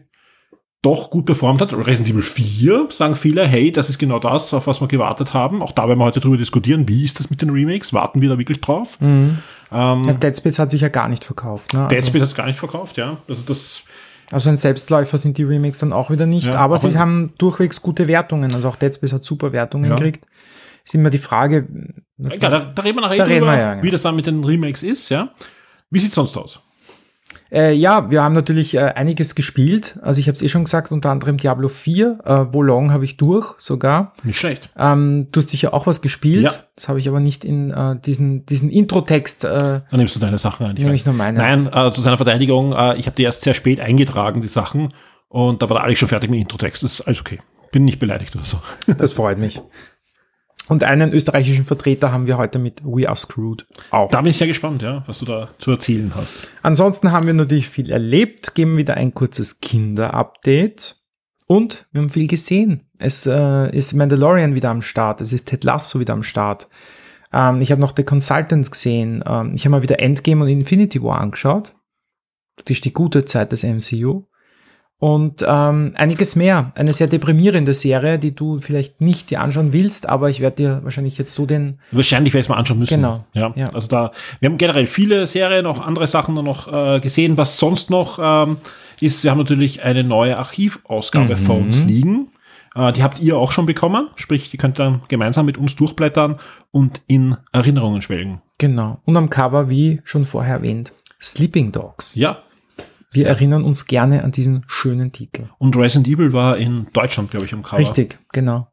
doch 0.85 1.11
gut 1.11 1.25
performt 1.27 1.61
hat. 1.61 1.73
Resident 1.73 2.11
Evil 2.11 2.23
4 2.23 2.87
sagen 2.91 3.17
viele, 3.17 3.47
hey, 3.47 3.73
das 3.73 3.89
ist 3.89 3.99
genau 3.99 4.19
das, 4.19 4.53
auf 4.55 4.67
was 4.67 4.81
wir 4.81 4.89
gewartet 4.89 5.33
haben. 5.35 5.63
Auch 5.63 5.73
da 5.73 5.89
werden 5.89 5.99
wir 5.99 6.05
heute 6.05 6.21
drüber 6.21 6.37
diskutieren, 6.37 6.89
wie 6.89 7.05
ist 7.05 7.19
das 7.21 7.31
mit 7.31 7.43
den 7.43 7.51
Remakes? 7.51 7.93
Warten 7.93 8.21
wir 8.21 8.29
da 8.29 8.39
wirklich 8.39 8.61
drauf? 8.61 8.99
Ähm, 9.01 9.39
Ja, 9.73 10.13
Dead 10.13 10.37
Space 10.37 10.59
hat 10.59 10.71
sich 10.71 10.81
ja 10.83 10.89
gar 10.89 11.09
nicht 11.09 11.25
verkauft. 11.25 11.73
Ne? 11.73 11.89
Dead 11.91 11.99
Also- 11.99 12.11
Space 12.11 12.21
hat 12.23 12.29
es 12.29 12.35
gar 12.35 12.47
nicht 12.47 12.59
verkauft, 12.59 12.97
ja. 12.97 13.17
Also 13.29 13.43
das, 13.47 13.83
Also 14.33 14.49
ein 14.51 14.57
Selbstläufer 14.57 15.19
sind 15.19 15.37
die 15.39 15.43
Remakes 15.45 15.79
dann 15.79 15.93
auch 15.93 16.11
wieder 16.11 16.27
nicht, 16.27 16.47
Ja, 16.49 16.55
aber 16.57 16.79
sie 16.79 16.97
haben 16.99 17.33
durchwegs 17.39 17.83
gute 17.83 18.09
Wertungen. 18.09 18.55
Also 18.55 18.69
auch 18.69 18.77
Dead 18.77 18.95
Space 18.95 19.13
hat 19.13 19.23
super 19.25 19.53
Wertungen 19.53 19.91
Ja. 19.91 19.97
gekriegt. 19.97 20.25
Ist 20.85 20.95
immer 20.95 21.11
die 21.11 21.19
Frage, 21.19 21.67
ja, 22.19 22.37
da, 22.39 22.61
da 22.61 22.83
reden 22.83 22.97
wir 22.99 23.03
nachher 23.03 23.17
Da 23.17 23.25
reden 23.25 23.41
drüber, 23.41 23.53
wir 23.53 23.59
ja, 23.77 23.83
wie 23.83 23.91
das 23.91 24.03
dann 24.03 24.17
mit 24.17 24.27
den 24.27 24.45
Remakes 24.45 24.83
ist, 24.83 25.09
ja. 25.09 25.31
Wie 25.91 25.99
sieht's 25.99 26.15
sonst 26.15 26.37
aus? 26.37 26.61
Äh, 27.53 27.73
ja, 27.73 28.11
wir 28.11 28.23
haben 28.23 28.35
natürlich 28.35 28.75
äh, 28.75 28.81
einiges 28.81 29.35
gespielt. 29.35 29.99
Also 30.03 30.21
ich 30.21 30.29
habe 30.29 30.37
es 30.37 30.43
eh 30.43 30.49
schon 30.49 30.65
gesagt, 30.65 30.91
unter 30.91 31.11
anderem 31.11 31.37
Diablo 31.37 31.69
4, 31.69 32.19
äh, 32.25 32.31
Wolong 32.53 32.93
habe 32.93 33.05
ich 33.05 33.17
durch 33.17 33.55
sogar. 33.59 34.15
Nicht 34.23 34.39
schlecht. 34.39 34.71
Ähm, 34.77 35.29
du 35.31 35.41
hast 35.41 35.49
sicher 35.51 35.75
auch 35.75 35.87
was 35.87 36.03
gespielt. 36.03 36.45
Ja. 36.45 36.53
Das 36.77 36.89
habe 36.89 36.99
ich 36.99 37.09
aber 37.09 37.21
nicht 37.21 37.45
in 37.45 37.71
äh, 37.71 37.97
diesen, 38.01 38.45
diesen 38.47 38.71
Intro-Text. 38.71 39.45
Äh, 39.45 39.49
Dann 39.49 39.85
nimmst 39.93 40.17
du 40.17 40.21
deine 40.21 40.39
Sachen 40.39 40.67
ein. 40.67 40.75
Nehme 40.75 40.89
rein. 40.89 40.97
ich 40.97 41.07
nur 41.07 41.15
meine. 41.15 41.39
Nein, 41.39 41.69
äh, 41.73 41.93
zu 41.93 42.01
seiner 42.01 42.17
Verteidigung, 42.17 42.73
äh, 42.73 42.97
ich 42.97 43.07
habe 43.07 43.17
die 43.17 43.23
erst 43.23 43.43
sehr 43.43 43.55
spät 43.55 43.81
eingetragen, 43.81 44.43
die 44.43 44.49
Sachen. 44.49 44.93
Und 45.29 45.63
da 45.63 45.69
war 45.69 45.77
der 45.77 45.85
Alex 45.85 46.01
schon 46.01 46.09
fertig 46.09 46.31
mit 46.31 46.39
dem 46.39 46.43
Introtext. 46.43 46.83
Das 46.83 46.95
ist 46.95 47.01
alles 47.03 47.21
okay. 47.21 47.41
Bin 47.73 47.85
nicht 47.85 47.99
beleidigt 47.99 48.35
oder 48.37 48.45
so. 48.45 48.61
das 48.99 49.13
freut 49.13 49.39
mich. 49.39 49.61
Und 50.69 50.83
einen 50.83 51.13
österreichischen 51.13 51.65
Vertreter 51.67 52.11
haben 52.13 52.27
wir 52.27 52.39
heute 52.39 52.59
mit 52.59 52.83
We 52.85 53.07
Are 53.07 53.17
Screwed 53.17 53.67
auch. 53.91 54.11
Da 54.11 54.23
bin 54.23 54.31
ich 54.31 54.39
sehr 54.39 54.47
gespannt, 54.47 54.81
ja, 54.81 55.05
was 55.07 55.19
du 55.19 55.27
da 55.27 55.51
zu 55.59 55.73
erzählen 55.73 56.13
hast. 56.15 56.55
Ansonsten 56.63 57.13
haben 57.13 57.27
wir 57.27 57.35
natürlich 57.35 57.69
viel 57.69 57.91
erlebt, 57.91 58.55
geben 58.55 58.77
wieder 58.77 58.97
ein 58.97 59.13
kurzes 59.13 59.61
Kinder-Update 59.61 60.97
und 61.47 61.87
wir 61.93 62.01
haben 62.01 62.09
viel 62.09 62.27
gesehen. 62.27 62.89
Es 62.99 63.27
äh, 63.27 63.77
ist 63.77 63.93
Mandalorian 63.93 64.55
wieder 64.55 64.71
am 64.71 64.81
Start, 64.81 65.21
es 65.21 65.33
ist 65.35 65.47
Ted 65.49 65.65
Lasso 65.65 66.01
wieder 66.01 66.15
am 66.15 66.23
Start. 66.23 66.69
Ähm, 67.35 67.61
ich 67.61 67.71
habe 67.71 67.81
noch 67.81 67.93
The 67.95 68.05
Consultants 68.05 68.71
gesehen. 68.71 69.23
Ähm, 69.27 69.53
ich 69.55 69.67
habe 69.67 69.73
mal 69.73 69.83
wieder 69.83 70.01
Endgame 70.01 70.45
und 70.45 70.49
Infinity 70.49 71.03
War 71.03 71.21
angeschaut. 71.21 71.75
Das 72.57 72.71
ist 72.71 72.85
die 72.85 72.93
gute 72.93 73.25
Zeit 73.25 73.53
des 73.53 73.65
MCU. 73.65 74.25
Und 74.99 75.45
ähm, 75.47 75.93
einiges 75.97 76.35
mehr. 76.37 76.73
Eine 76.77 76.93
sehr 76.93 77.09
deprimierende 77.09 77.75
Serie, 77.75 78.19
die 78.19 78.35
du 78.35 78.59
vielleicht 78.59 79.01
nicht 79.01 79.31
dir 79.31 79.41
anschauen 79.41 79.73
willst, 79.73 80.09
aber 80.09 80.31
ich 80.31 80.41
werde 80.41 80.57
dir 80.57 80.81
wahrscheinlich 80.83 81.19
jetzt 81.19 81.35
so 81.35 81.47
den 81.47 81.77
Wahrscheinlich 81.91 82.33
werde 82.33 82.41
ich 82.41 82.47
es 82.47 82.49
mal 82.49 82.57
anschauen 82.57 82.79
müssen. 82.79 82.97
Genau. 82.97 83.25
Ja, 83.35 83.53
Ja. 83.55 83.67
Also 83.75 83.89
da, 83.89 84.13
wir 84.41 84.49
haben 84.49 84.57
generell 84.57 84.87
viele 84.87 85.27
Serien, 85.27 85.67
auch 85.67 85.85
andere 85.85 86.07
Sachen 86.07 86.35
noch 86.35 86.73
äh, 86.73 87.01
gesehen. 87.01 87.37
Was 87.37 87.59
sonst 87.59 87.91
noch 87.91 88.19
ähm, 88.23 88.57
ist, 89.01 89.25
wir 89.25 89.31
haben 89.31 89.39
natürlich 89.39 89.83
eine 89.83 90.05
neue 90.05 90.39
Archivausgabe 90.39 91.37
vor 91.37 91.57
uns 91.57 91.85
liegen. 91.85 92.29
Äh, 92.75 92.93
die 92.93 93.03
habt 93.03 93.21
ihr 93.21 93.37
auch 93.37 93.53
schon 93.53 93.67
bekommen. 93.67 94.09
Sprich, 94.17 94.51
die 94.51 94.57
könnt 94.57 94.79
ihr 94.81 94.85
dann 94.85 95.03
gemeinsam 95.09 95.47
mit 95.47 95.59
uns 95.59 95.77
durchblättern 95.77 96.39
und 96.71 97.03
in 97.07 97.37
Erinnerungen 97.53 98.03
schwelgen. 98.03 98.41
Genau. 98.59 99.01
Und 99.05 99.17
am 99.17 99.31
Cover, 99.31 99.69
wie 99.69 100.01
schon 100.05 100.25
vorher 100.25 100.57
erwähnt, 100.57 100.93
Sleeping 101.21 101.73
Dogs. 101.73 102.15
Ja. 102.15 102.39
Wir 103.15 103.29
erinnern 103.29 103.65
uns 103.65 103.87
gerne 103.87 104.25
an 104.25 104.33
diesen 104.33 104.65
schönen 104.67 105.13
Titel. 105.13 105.49
Und 105.59 105.77
Resident 105.77 106.09
Evil 106.09 106.33
war 106.33 106.57
in 106.57 106.89
Deutschland, 106.93 107.31
glaube 107.31 107.47
ich, 107.47 107.53
am 107.53 107.63
Cover. 107.63 107.79
Richtig, 107.79 108.19
genau. 108.33 108.69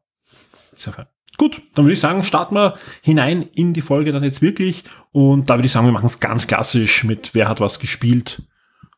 Sehr 0.76 0.92
fein. 0.92 1.06
Gut, 1.38 1.62
dann 1.74 1.84
würde 1.84 1.94
ich 1.94 2.00
sagen, 2.00 2.22
starten 2.24 2.54
wir 2.56 2.74
hinein 3.00 3.42
in 3.54 3.72
die 3.72 3.80
Folge 3.80 4.12
dann 4.12 4.22
jetzt 4.22 4.42
wirklich. 4.42 4.84
Und 5.12 5.48
da 5.48 5.56
würde 5.56 5.66
ich 5.66 5.72
sagen, 5.72 5.86
wir 5.86 5.92
machen 5.92 6.06
es 6.06 6.20
ganz 6.20 6.46
klassisch 6.46 7.04
mit 7.04 7.34
Wer 7.34 7.48
hat 7.48 7.60
was 7.60 7.78
gespielt. 7.78 8.42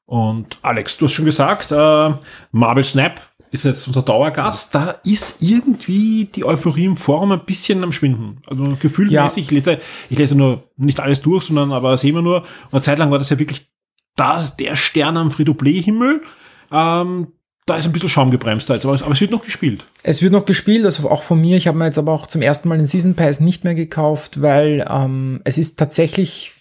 Und 0.06 0.58
Alex, 0.62 0.96
du 0.96 1.04
hast 1.06 1.12
schon 1.12 1.24
gesagt, 1.24 1.72
äh, 1.72 2.12
Marvel 2.50 2.84
Snap 2.84 3.20
ist 3.50 3.64
jetzt 3.64 3.86
unser 3.86 4.02
Dauergast. 4.02 4.74
Da 4.74 4.96
ist 5.04 5.42
irgendwie 5.42 6.24
die 6.26 6.44
Euphorie 6.44 6.86
im 6.86 6.96
Forum 6.96 7.32
ein 7.32 7.44
bisschen 7.44 7.84
am 7.84 7.92
Schwinden. 7.92 8.42
Also 8.46 8.76
gefühlmäßig, 8.80 9.44
ich, 9.44 9.50
lese, 9.50 9.78
ich 10.10 10.18
lese 10.18 10.36
nur 10.36 10.64
nicht 10.76 11.00
alles 11.00 11.22
durch, 11.22 11.44
sondern 11.44 11.72
aber 11.72 11.96
sehen 11.96 12.14
wir 12.14 12.22
nur. 12.22 12.40
Und 12.40 12.72
eine 12.72 12.82
Zeit 12.82 12.98
lang 12.98 13.10
war 13.10 13.18
das 13.18 13.30
ja 13.30 13.38
wirklich 13.38 13.68
da, 14.16 14.44
der 14.58 14.76
Stern 14.76 15.16
am 15.16 15.30
Frito-Play-Himmel. 15.30 16.22
Ähm, 16.70 17.28
da 17.66 17.76
ist 17.76 17.86
ein 17.86 17.92
bisschen 17.92 18.10
Schaum 18.10 18.30
gebremst 18.30 18.68
es, 18.68 18.84
aber 18.84 19.12
es 19.12 19.20
wird 19.20 19.30
noch 19.30 19.44
gespielt. 19.44 19.86
Es 20.02 20.20
wird 20.20 20.32
noch 20.32 20.44
gespielt, 20.44 20.84
also 20.84 21.10
auch 21.10 21.22
von 21.22 21.40
mir. 21.40 21.56
Ich 21.56 21.66
habe 21.66 21.78
mir 21.78 21.86
jetzt 21.86 21.98
aber 21.98 22.12
auch 22.12 22.26
zum 22.26 22.42
ersten 22.42 22.68
Mal 22.68 22.76
den 22.76 22.86
Season 22.86 23.14
Pass 23.14 23.40
nicht 23.40 23.64
mehr 23.64 23.74
gekauft, 23.74 24.42
weil 24.42 24.86
ähm, 24.90 25.40
es 25.44 25.56
ist 25.56 25.78
tatsächlich, 25.78 26.52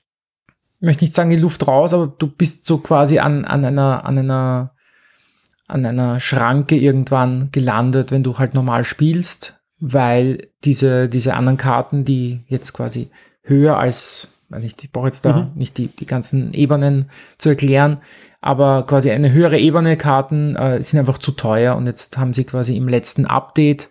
ich 0.79 0.81
möchte 0.81 1.03
nicht 1.03 1.13
sagen 1.13 1.29
die 1.29 1.36
Luft 1.36 1.67
raus, 1.67 1.93
aber 1.93 2.07
du 2.07 2.27
bist 2.27 2.65
so 2.65 2.77
quasi 2.77 3.19
an, 3.19 3.43
an 3.43 3.65
einer, 3.65 4.05
an 4.05 4.17
einer 4.17 4.74
an 5.67 5.86
einer 5.86 6.19
Schranke 6.19 6.75
irgendwann 6.75 7.50
gelandet, 7.51 8.12
wenn 8.12 8.24
du 8.24 8.38
halt 8.38 8.53
normal 8.53 8.83
spielst, 8.83 9.62
weil 9.79 10.50
diese, 10.63 11.10
diese 11.10 11.33
anderen 11.33 11.57
Karten, 11.57 12.05
die 12.05 12.43
jetzt 12.48 12.74
quasi 12.74 13.10
höher 13.41 13.77
als, 13.77 14.32
weiß 14.53 14.63
ich, 14.63 14.75
ich 14.81 14.91
brauche 14.91 15.07
jetzt 15.07 15.25
da 15.25 15.33
mhm. 15.33 15.51
nicht 15.55 15.77
die, 15.77 15.88
die 15.88 16.05
ganzen 16.05 16.53
Ebenen 16.53 17.10
zu 17.38 17.50
erklären, 17.50 17.98
aber 18.41 18.86
quasi 18.86 19.12
eine 19.12 19.31
höhere 19.31 19.57
Ebene 19.57 19.98
Karten 19.98 20.55
äh, 20.55 20.81
sind 20.81 21.00
einfach 21.00 21.17
zu 21.17 21.31
teuer 21.31 21.75
und 21.75 21.88
jetzt 21.88 22.17
haben 22.17 22.33
sie 22.33 22.43
quasi 22.43 22.75
im 22.77 22.88
letzten 22.88 23.25
Update 23.25 23.89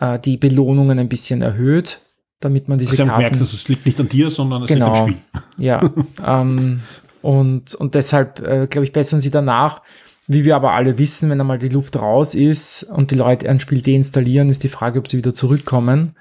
äh, 0.00 0.18
die 0.18 0.36
Belohnungen 0.36 0.98
ein 0.98 1.08
bisschen 1.08 1.42
erhöht, 1.42 2.00
damit 2.40 2.68
man 2.68 2.78
diese 2.78 2.92
also 2.92 3.04
Karten... 3.06 3.20
merkt, 3.20 3.40
dass 3.40 3.52
es 3.52 3.68
liegt 3.68 3.86
nicht 3.86 4.00
an 4.00 4.08
dir, 4.08 4.30
sondern 4.30 4.62
es 4.62 4.68
genau, 4.68 4.86
liegt 4.86 4.98
am 4.98 5.08
Spiel. 5.08 5.42
Ja, 5.58 5.92
ähm, 6.26 6.80
und, 7.22 7.74
und 7.74 7.94
deshalb, 7.94 8.40
äh, 8.40 8.66
glaube 8.66 8.84
ich, 8.84 8.92
bessern 8.92 9.20
sie 9.20 9.30
danach. 9.30 9.82
Wie 10.26 10.44
wir 10.44 10.54
aber 10.54 10.74
alle 10.74 10.96
wissen, 10.96 11.28
wenn 11.28 11.40
einmal 11.40 11.58
die 11.58 11.68
Luft 11.68 11.96
raus 11.96 12.36
ist 12.36 12.84
und 12.84 13.10
die 13.10 13.16
Leute 13.16 13.48
ein 13.48 13.58
Spiel 13.58 13.82
deinstallieren, 13.82 14.48
ist 14.48 14.62
die 14.62 14.68
Frage, 14.68 15.00
ob 15.00 15.08
sie 15.08 15.16
wieder 15.16 15.34
zurückkommen. 15.34 16.14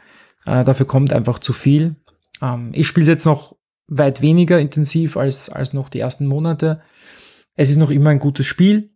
Äh, 0.45 0.65
dafür 0.65 0.88
kommt 0.88 1.13
einfach 1.13 1.38
zu 1.38 1.53
viel. 1.53 1.95
Ähm, 2.41 2.71
ich 2.74 2.88
spiele 2.88 3.05
jetzt 3.05 3.25
noch 3.25 3.55
weit 3.89 4.22
weniger 4.22 4.60
intensiv 4.60 5.17
als, 5.17 5.50
als 5.50 5.74
noch 5.74 5.89
die 5.89 6.00
ersten 6.00 6.25
Monate. 6.25 6.81
Es 7.55 7.69
ist 7.69 7.77
noch 7.77 7.91
immer 7.91 8.12
ein 8.12 8.19
gutes 8.19 8.46
Spiel. 8.46 8.91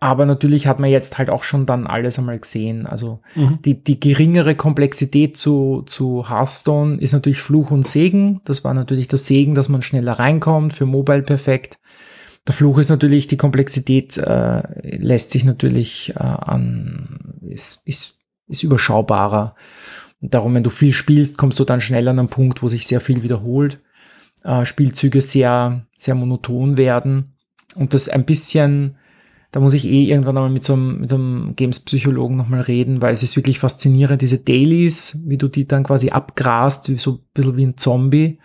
Aber 0.00 0.26
natürlich 0.26 0.66
hat 0.66 0.80
man 0.80 0.90
jetzt 0.90 1.16
halt 1.16 1.30
auch 1.30 1.44
schon 1.44 1.64
dann 1.64 1.86
alles 1.86 2.18
einmal 2.18 2.38
gesehen. 2.38 2.86
Also 2.86 3.20
mhm. 3.34 3.60
die, 3.64 3.82
die 3.82 4.00
geringere 4.00 4.54
Komplexität 4.54 5.38
zu, 5.38 5.82
zu 5.86 6.28
Hearthstone 6.28 7.00
ist 7.00 7.12
natürlich 7.12 7.40
Fluch 7.40 7.70
und 7.70 7.86
Segen. 7.86 8.42
Das 8.44 8.64
war 8.64 8.74
natürlich 8.74 9.08
der 9.08 9.18
Segen, 9.18 9.54
dass 9.54 9.70
man 9.70 9.80
schneller 9.80 10.12
reinkommt, 10.12 10.74
für 10.74 10.84
Mobile 10.84 11.22
perfekt. 11.22 11.78
Der 12.46 12.54
Fluch 12.54 12.78
ist 12.78 12.90
natürlich, 12.90 13.28
die 13.28 13.38
Komplexität 13.38 14.18
äh, 14.18 14.62
lässt 14.98 15.30
sich 15.30 15.44
natürlich 15.44 16.12
äh, 16.16 16.18
an, 16.18 17.40
ist, 17.48 17.80
ist, 17.86 18.18
ist 18.46 18.62
überschaubarer. 18.62 19.54
Und 20.20 20.34
darum, 20.34 20.54
wenn 20.54 20.64
du 20.64 20.70
viel 20.70 20.92
spielst, 20.92 21.38
kommst 21.38 21.58
du 21.58 21.64
dann 21.64 21.80
schnell 21.80 22.08
an 22.08 22.18
einen 22.18 22.28
Punkt, 22.28 22.62
wo 22.62 22.68
sich 22.68 22.86
sehr 22.86 23.00
viel 23.00 23.22
wiederholt, 23.22 23.80
äh, 24.44 24.64
Spielzüge 24.64 25.20
sehr, 25.20 25.86
sehr 25.96 26.14
monoton 26.14 26.76
werden 26.76 27.34
und 27.74 27.94
das 27.94 28.08
ein 28.08 28.24
bisschen 28.24 28.96
da 29.54 29.60
muss 29.60 29.74
ich 29.74 29.88
eh 29.88 30.02
irgendwann 30.02 30.36
einmal 30.36 30.50
mit 30.50 30.64
so 30.64 30.72
einem, 30.72 30.98
mit 30.98 31.10
so 31.10 31.14
einem 31.14 31.54
Games-Psychologen 31.54 32.36
nochmal 32.36 32.62
reden, 32.62 33.00
weil 33.00 33.12
es 33.12 33.22
ist 33.22 33.36
wirklich 33.36 33.60
faszinierend, 33.60 34.20
diese 34.20 34.38
Dailies, 34.38 35.20
wie 35.26 35.38
du 35.38 35.46
die 35.46 35.68
dann 35.68 35.84
quasi 35.84 36.10
abgrast, 36.10 36.86
so 36.96 37.12
ein 37.12 37.18
bisschen 37.32 37.56
wie 37.56 37.66
ein 37.66 37.76
Zombie. 37.76 38.40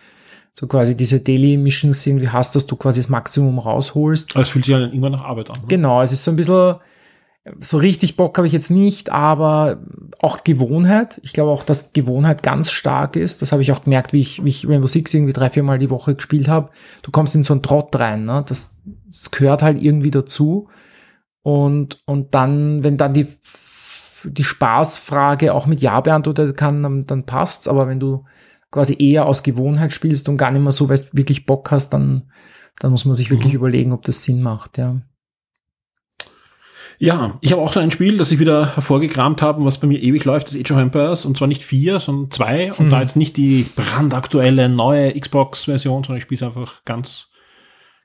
So 0.54 0.68
quasi 0.68 0.96
diese 0.96 1.20
Daily-Missions 1.20 2.06
irgendwie 2.06 2.30
hast, 2.30 2.56
dass 2.56 2.68
du 2.68 2.76
quasi 2.76 3.02
das 3.02 3.10
Maximum 3.10 3.58
rausholst. 3.58 4.36
Aber 4.36 4.44
es 4.44 4.50
fühlt 4.50 4.66
sich 4.66 4.72
ja 4.72 4.86
immer 4.86 5.10
nach 5.10 5.24
Arbeit 5.24 5.50
an. 5.50 5.56
Ne? 5.62 5.68
Genau, 5.68 6.00
es 6.00 6.12
ist 6.12 6.24
so 6.24 6.30
ein 6.30 6.38
bisschen, 6.38 6.76
so 7.60 7.78
richtig 7.78 8.18
Bock 8.18 8.38
habe 8.38 8.48
ich 8.48 8.54
jetzt 8.54 8.72
nicht, 8.72 9.12
aber 9.12 9.84
auch 10.22 10.44
Gewohnheit. 10.44 11.20
Ich 11.24 11.34
glaube 11.34 11.52
auch, 11.52 11.64
dass 11.64 11.94
Gewohnheit 11.94 12.44
ganz 12.44 12.72
stark 12.72 13.16
ist. 13.16 13.42
Das 13.42 13.52
habe 13.52 13.62
ich 13.62 13.72
auch 13.72 13.84
gemerkt, 13.84 14.14
wie 14.14 14.20
ich, 14.20 14.44
wie 14.44 14.50
ich 14.50 14.68
Rainbow 14.68 14.88
Six 14.88 15.14
irgendwie 15.14 15.34
drei, 15.34 15.50
vier 15.50 15.64
Mal 15.64 15.80
die 15.80 15.90
Woche 15.90 16.16
gespielt 16.16 16.48
habe. 16.48 16.70
Du 17.02 17.12
kommst 17.12 17.36
in 17.36 17.44
so 17.44 17.54
einen 17.54 17.64
Trott 17.64 17.96
rein. 17.98 18.26
Ne? 18.26 18.44
Das, 18.48 18.82
das 19.08 19.32
gehört 19.32 19.62
halt 19.62 19.82
irgendwie 19.82 20.12
dazu. 20.12 20.70
Und, 21.42 22.02
und 22.06 22.36
dann, 22.36 22.84
wenn 22.84 22.98
dann 22.98 23.14
die, 23.14 23.28
die 24.24 24.44
Spaßfrage 24.44 25.54
auch 25.54 25.66
mit 25.66 25.82
Ja 25.82 26.02
beantwortet 26.02 26.58
kann, 26.58 26.84
dann, 26.84 27.06
dann 27.06 27.26
passt's. 27.26 27.68
Aber 27.68 27.88
wenn 27.88 28.00
du 28.00 28.26
quasi 28.72 28.96
eher 29.00 29.26
aus 29.26 29.44
Gewohnheit 29.44 29.94
spielst 29.94 30.30
und 30.30 30.38
gar 30.38 30.52
nicht 30.52 30.62
mehr 30.62 30.72
so 30.72 30.90
weißt, 30.90 31.16
wirklich 31.16 31.46
Bock 31.46 31.72
hast, 31.72 31.90
dann, 31.92 32.32
dann 32.80 32.92
muss 32.92 33.06
man 33.06 33.16
sich 33.16 33.32
wirklich 33.32 33.54
mhm. 33.54 33.60
überlegen, 33.60 33.94
ob 33.94 34.04
das 34.04 34.24
Sinn 34.24 34.42
macht, 34.42 34.78
ja. 34.78 35.02
Ja, 37.00 37.38
ich 37.40 37.54
habe 37.54 37.62
auch 37.62 37.72
so 37.72 37.80
ein 37.80 37.92
Spiel, 37.92 38.18
das 38.18 38.30
ich 38.32 38.40
wieder 38.40 38.76
hervorgekramt 38.76 39.42
habe, 39.42 39.64
was 39.64 39.80
bei 39.80 39.88
mir 39.88 40.04
ewig 40.04 40.26
läuft, 40.26 40.48
das 40.48 40.56
Age 40.56 40.72
of 40.72 40.78
Empires, 40.80 41.26
und 41.26 41.38
zwar 41.38 41.48
nicht 41.48 41.64
vier, 41.64 42.00
sondern 42.00 42.30
zwei, 42.30 42.74
und 42.74 42.88
mhm. 42.88 42.90
da 42.90 43.00
jetzt 43.00 43.16
nicht 43.16 43.38
die 43.38 43.66
brandaktuelle 43.76 44.68
neue 44.68 45.18
Xbox-Version, 45.18 46.04
sondern 46.04 46.18
ich 46.18 46.24
spiele 46.24 46.38
es 46.38 46.44
einfach 46.44 46.84
ganz 46.84 47.30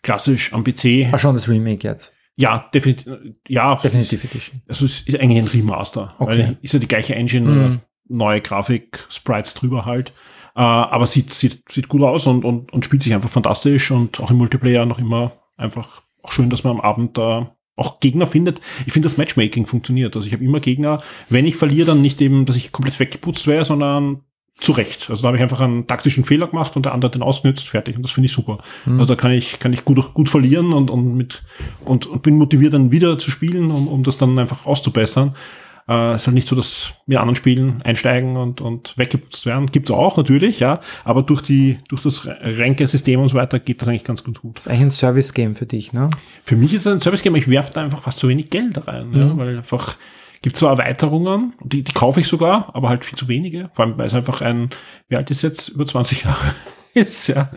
klassisch 0.02 0.52
am 0.52 0.62
PC. 0.62 1.08
Ach 1.10 1.18
schon, 1.18 1.34
das 1.34 1.48
Remake 1.48 1.86
jetzt. 1.86 2.14
Ja, 2.36 2.68
definitiv. 2.72 3.12
Ja, 3.48 3.76
Definitive 3.76 4.26
Edition. 4.26 4.62
Also 4.68 4.84
es 4.84 5.00
ist 5.02 5.18
eigentlich 5.18 5.38
ein 5.38 5.48
Remaster. 5.48 6.14
Okay. 6.18 6.30
Weil 6.30 6.58
ist 6.62 6.74
ja 6.74 6.80
die 6.80 6.88
gleiche 6.88 7.14
Engine, 7.14 7.50
mm. 7.50 7.80
neue 8.08 8.40
Grafik, 8.40 9.06
Sprites 9.08 9.54
drüber 9.54 9.84
halt. 9.84 10.12
Uh, 10.56 10.60
aber 10.60 11.06
sieht, 11.06 11.32
sieht, 11.32 11.62
sieht 11.68 11.88
gut 11.88 12.02
aus 12.02 12.28
und, 12.28 12.44
und, 12.44 12.72
und 12.72 12.84
spielt 12.84 13.02
sich 13.02 13.12
einfach 13.12 13.30
fantastisch 13.30 13.90
und 13.90 14.20
auch 14.20 14.30
im 14.30 14.36
Multiplayer 14.36 14.86
noch 14.86 15.00
immer 15.00 15.32
einfach 15.56 16.02
auch 16.22 16.30
schön, 16.30 16.48
dass 16.48 16.62
man 16.62 16.74
am 16.74 16.80
Abend 16.80 17.18
da 17.18 17.56
auch 17.76 18.00
Gegner 18.00 18.26
findet. 18.26 18.60
Ich 18.86 18.92
finde, 18.92 19.06
das 19.06 19.16
Matchmaking 19.16 19.66
funktioniert. 19.66 20.14
Also 20.14 20.26
ich 20.26 20.32
habe 20.32 20.44
immer 20.44 20.60
Gegner, 20.60 21.02
wenn 21.28 21.46
ich 21.46 21.56
verliere, 21.56 21.88
dann 21.88 22.02
nicht 22.02 22.20
eben, 22.20 22.44
dass 22.44 22.56
ich 22.56 22.72
komplett 22.72 22.98
weggeputzt 23.00 23.46
wäre, 23.46 23.64
sondern 23.64 24.20
zu 24.58 24.72
Recht. 24.72 25.10
Also 25.10 25.22
da 25.22 25.28
habe 25.28 25.36
ich 25.36 25.42
einfach 25.42 25.60
einen 25.60 25.86
taktischen 25.86 26.24
Fehler 26.24 26.46
gemacht 26.46 26.76
und 26.76 26.84
der 26.84 26.94
andere 26.94 27.08
hat 27.08 27.14
den 27.16 27.22
ausgenutzt, 27.22 27.68
fertig. 27.68 27.96
Und 27.96 28.02
das 28.02 28.12
finde 28.12 28.26
ich 28.26 28.32
super. 28.32 28.58
Mhm. 28.86 29.00
Also 29.00 29.14
da 29.14 29.20
kann 29.20 29.32
ich, 29.32 29.58
kann 29.58 29.72
ich 29.72 29.84
gut, 29.84 30.14
gut 30.14 30.28
verlieren 30.28 30.72
und, 30.72 30.90
und 30.90 31.16
mit, 31.16 31.42
und, 31.84 32.06
und 32.06 32.22
bin 32.22 32.36
motiviert 32.36 32.74
dann 32.74 32.92
wieder 32.92 33.18
zu 33.18 33.30
spielen, 33.30 33.70
um, 33.72 33.88
um 33.88 34.04
das 34.04 34.16
dann 34.16 34.38
einfach 34.38 34.64
auszubessern. 34.64 35.34
Äh, 35.86 36.16
ist 36.16 36.26
halt 36.26 36.34
nicht 36.34 36.48
so, 36.48 36.56
dass 36.56 36.94
wir 37.06 37.20
anderen 37.20 37.36
Spielen 37.36 37.82
einsteigen 37.82 38.36
und, 38.36 38.60
und 38.60 38.96
weggeputzt 38.96 39.44
werden. 39.44 39.66
Gibt's 39.66 39.90
auch 39.90 40.16
natürlich, 40.16 40.60
ja. 40.60 40.80
Aber 41.04 41.22
durch 41.22 41.42
die, 41.42 41.78
durch 41.88 42.02
das 42.02 42.26
Ränke-System 42.26 43.20
und 43.20 43.28
so 43.28 43.34
weiter 43.34 43.58
geht 43.58 43.82
das 43.82 43.88
eigentlich 43.88 44.04
ganz 44.04 44.24
gut. 44.24 44.38
Das 44.54 44.66
ist 44.66 44.68
eigentlich 44.68 44.82
ein 44.82 44.90
Service-Game 44.90 45.54
für 45.54 45.66
dich, 45.66 45.92
ne? 45.92 46.10
Für 46.42 46.56
mich 46.56 46.72
ist 46.72 46.86
es 46.86 46.92
ein 46.92 47.00
Service-Game, 47.00 47.36
ich 47.36 47.48
werfe 47.48 47.72
da 47.72 47.82
einfach 47.82 48.02
fast 48.02 48.18
so 48.18 48.28
wenig 48.28 48.50
Geld 48.50 48.86
rein, 48.86 49.10
mhm. 49.10 49.20
ja, 49.20 49.36
weil 49.36 49.56
einfach, 49.58 49.96
Gibt 50.44 50.58
zwar 50.58 50.72
Erweiterungen, 50.72 51.54
die, 51.62 51.82
die 51.82 51.92
kaufe 51.94 52.20
ich 52.20 52.28
sogar, 52.28 52.68
aber 52.74 52.90
halt 52.90 53.06
viel 53.06 53.16
zu 53.16 53.28
wenige. 53.28 53.70
Vor 53.72 53.86
allem, 53.86 53.96
weil 53.96 54.04
es 54.04 54.12
einfach 54.12 54.42
ein, 54.42 54.68
wie 55.08 55.16
alt 55.16 55.30
ist 55.30 55.40
jetzt? 55.40 55.70
Über 55.70 55.86
20 55.86 56.24
Jahre 56.24 56.54
ist, 56.92 57.28
ja. 57.28 57.48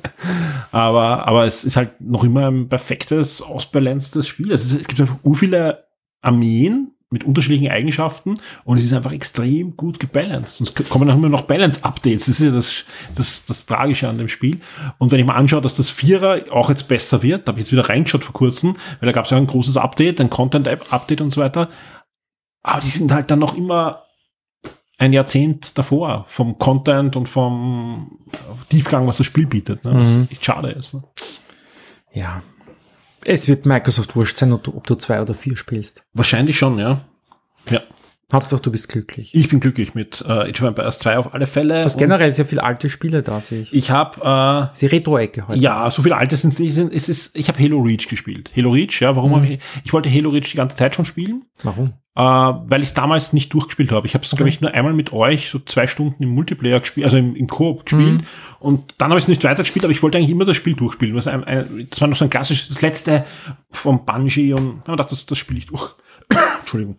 Aber, 0.71 1.27
aber 1.27 1.45
es 1.45 1.65
ist 1.65 1.75
halt 1.75 1.99
noch 1.99 2.23
immer 2.23 2.49
ein 2.49 2.69
perfektes, 2.69 3.41
ausbalanced 3.41 4.25
Spiel. 4.25 4.53
Es, 4.53 4.71
ist, 4.71 4.79
es 4.79 4.87
gibt 4.87 5.01
einfach 5.01 5.17
u 5.25 5.33
viele 5.33 5.83
Armeen 6.21 6.93
mit 7.09 7.23
unterschiedlichen 7.23 7.69
Eigenschaften 7.69 8.35
und 8.65 8.77
es 8.77 8.83
ist 8.83 8.93
einfach 8.93 9.13
extrem 9.13 9.77
gut 9.77 9.99
gebalanced. 9.99 10.59
Und 10.59 10.69
es 10.69 10.89
kommen 10.89 11.09
auch 11.09 11.15
immer 11.15 11.29
noch 11.29 11.43
Balance-Updates. 11.43 12.25
Das 12.25 12.39
ist 12.39 12.45
ja 12.45 12.51
das, 12.51 12.85
das, 13.15 13.45
das 13.45 13.65
Tragische 13.65 14.09
an 14.09 14.17
dem 14.17 14.27
Spiel. 14.27 14.59
Und 14.97 15.11
wenn 15.11 15.19
ich 15.19 15.25
mal 15.25 15.35
anschaue, 15.35 15.61
dass 15.61 15.75
das 15.75 15.89
Vierer 15.89 16.43
auch 16.51 16.69
jetzt 16.69 16.89
besser 16.89 17.23
wird, 17.23 17.47
da 17.47 17.51
habe 17.51 17.59
ich 17.59 17.65
jetzt 17.65 17.71
wieder 17.71 17.87
reingeschaut 17.87 18.25
vor 18.25 18.33
kurzem, 18.33 18.75
weil 18.99 19.07
da 19.07 19.13
gab 19.13 19.25
es 19.25 19.31
ja 19.31 19.37
ein 19.37 19.47
großes 19.47 19.77
Update, 19.77 20.19
ein 20.19 20.29
Content-Update 20.29 21.21
und 21.21 21.31
so 21.31 21.39
weiter. 21.39 21.69
Aber 22.61 22.81
die 22.81 22.89
sind 22.89 23.13
halt 23.13 23.31
dann 23.31 23.39
noch 23.39 23.55
immer 23.55 24.03
ein 24.97 25.13
Jahrzehnt 25.13 25.77
davor 25.77 26.25
vom 26.27 26.57
Content 26.57 27.15
und 27.15 27.29
vom 27.29 28.19
Tiefgang, 28.69 29.07
was 29.07 29.17
das 29.17 29.27
Spiel 29.27 29.45
bietet. 29.45 29.85
Ne? 29.85 29.93
Was 29.93 30.17
mhm. 30.17 30.27
echt 30.29 30.43
schade 30.43 30.71
ist. 30.71 30.93
Ne? 30.93 31.03
Ja. 32.11 32.41
Es 33.29 33.49
wird 33.49 33.65
Microsoft 33.65 34.15
wurscht 34.15 34.37
sein, 34.37 34.53
ob 34.53 34.63
du, 34.63 34.95
zwei 34.95 35.21
oder 35.21 35.33
vier 35.33 35.57
spielst. 35.57 36.01
Wahrscheinlich 36.13 36.57
schon, 36.57 36.79
ja. 36.79 37.01
Ja. 37.69 37.81
Hauptsache, 38.33 38.61
du 38.61 38.71
bist 38.71 38.89
glücklich. 38.89 39.33
Ich 39.33 39.47
bin 39.47 39.61
glücklich 39.61 39.95
mit 39.95 40.21
äh, 40.27 40.49
Age 40.49 40.61
of 40.61 40.67
Empires 40.67 40.99
2 40.99 41.17
auf 41.17 41.33
alle 41.33 41.47
Fälle. 41.47 41.79
Du 41.79 41.85
hast 41.85 41.97
generell 41.97 42.33
sehr 42.33 42.43
viele 42.43 42.61
alte 42.61 42.89
Spiele 42.89 43.23
da, 43.23 43.39
sehe 43.39 43.61
ich. 43.61 43.73
Ich 43.73 43.89
habe 43.89 44.69
äh, 44.73 44.77
Die 44.77 44.85
Retro-Ecke 44.85 45.47
heute. 45.47 45.59
Ja, 45.59 45.89
so 45.89 46.01
viele 46.01 46.17
alte 46.17 46.35
sind 46.35 46.51
es 46.51 46.59
nicht. 46.59 46.77
Es 46.77 47.07
ist, 47.07 47.37
ich 47.37 47.47
habe 47.47 47.57
Halo 47.57 47.79
Reach 47.79 48.09
gespielt. 48.09 48.51
Halo 48.53 48.71
Reach, 48.71 48.99
ja, 48.99 49.15
warum 49.15 49.31
mhm. 49.31 49.35
habe 49.35 49.47
ich... 49.47 49.59
Ich 49.85 49.93
wollte 49.93 50.13
Halo 50.13 50.31
Reach 50.31 50.51
die 50.51 50.57
ganze 50.57 50.75
Zeit 50.75 50.93
schon 50.93 51.05
spielen. 51.05 51.45
Warum? 51.63 51.93
Äh, 52.17 52.21
weil 52.21 52.81
ich 52.81 52.89
es 52.89 52.93
damals 52.93 53.31
nicht 53.31 53.53
durchgespielt 53.53 53.93
habe. 53.93 54.05
Ich 54.07 54.13
habe 54.13 54.25
es, 54.25 54.33
okay. 54.33 54.39
glaube 54.39 54.49
ich, 54.49 54.59
nur 54.59 54.73
einmal 54.73 54.91
mit 54.91 55.13
euch 55.13 55.49
so 55.49 55.59
zwei 55.59 55.87
Stunden 55.87 56.21
im 56.21 56.29
Multiplayer 56.29 56.81
gespielt, 56.81 57.05
also 57.05 57.15
im, 57.15 57.33
im 57.33 57.47
Koop 57.47 57.85
gespielt. 57.85 58.21
Mhm. 58.21 58.27
Und 58.59 58.95
dann 58.97 59.09
habe 59.09 59.19
ich 59.19 59.23
es 59.23 59.29
nicht 59.29 59.45
weitergespielt, 59.45 59.85
aber 59.85 59.93
ich 59.93 60.03
wollte 60.03 60.17
eigentlich 60.17 60.31
immer 60.31 60.43
das 60.43 60.57
Spiel 60.57 60.73
durchspielen. 60.73 61.15
Das, 61.15 61.27
ein, 61.27 61.45
ein, 61.45 61.87
das 61.89 62.01
war 62.01 62.09
noch 62.09 62.17
so 62.17 62.25
ein 62.25 62.29
klassisches, 62.29 62.67
das 62.67 62.81
letzte 62.81 63.23
vom 63.71 64.03
Bungie 64.03 64.51
und 64.51 64.59
dann 64.59 64.67
habe 64.67 64.79
ich 64.79 64.97
gedacht, 64.97 65.11
das, 65.13 65.25
das 65.27 65.37
spiele 65.37 65.59
ich 65.59 65.67
durch. 65.67 65.95
Entschuldigung. 66.59 66.97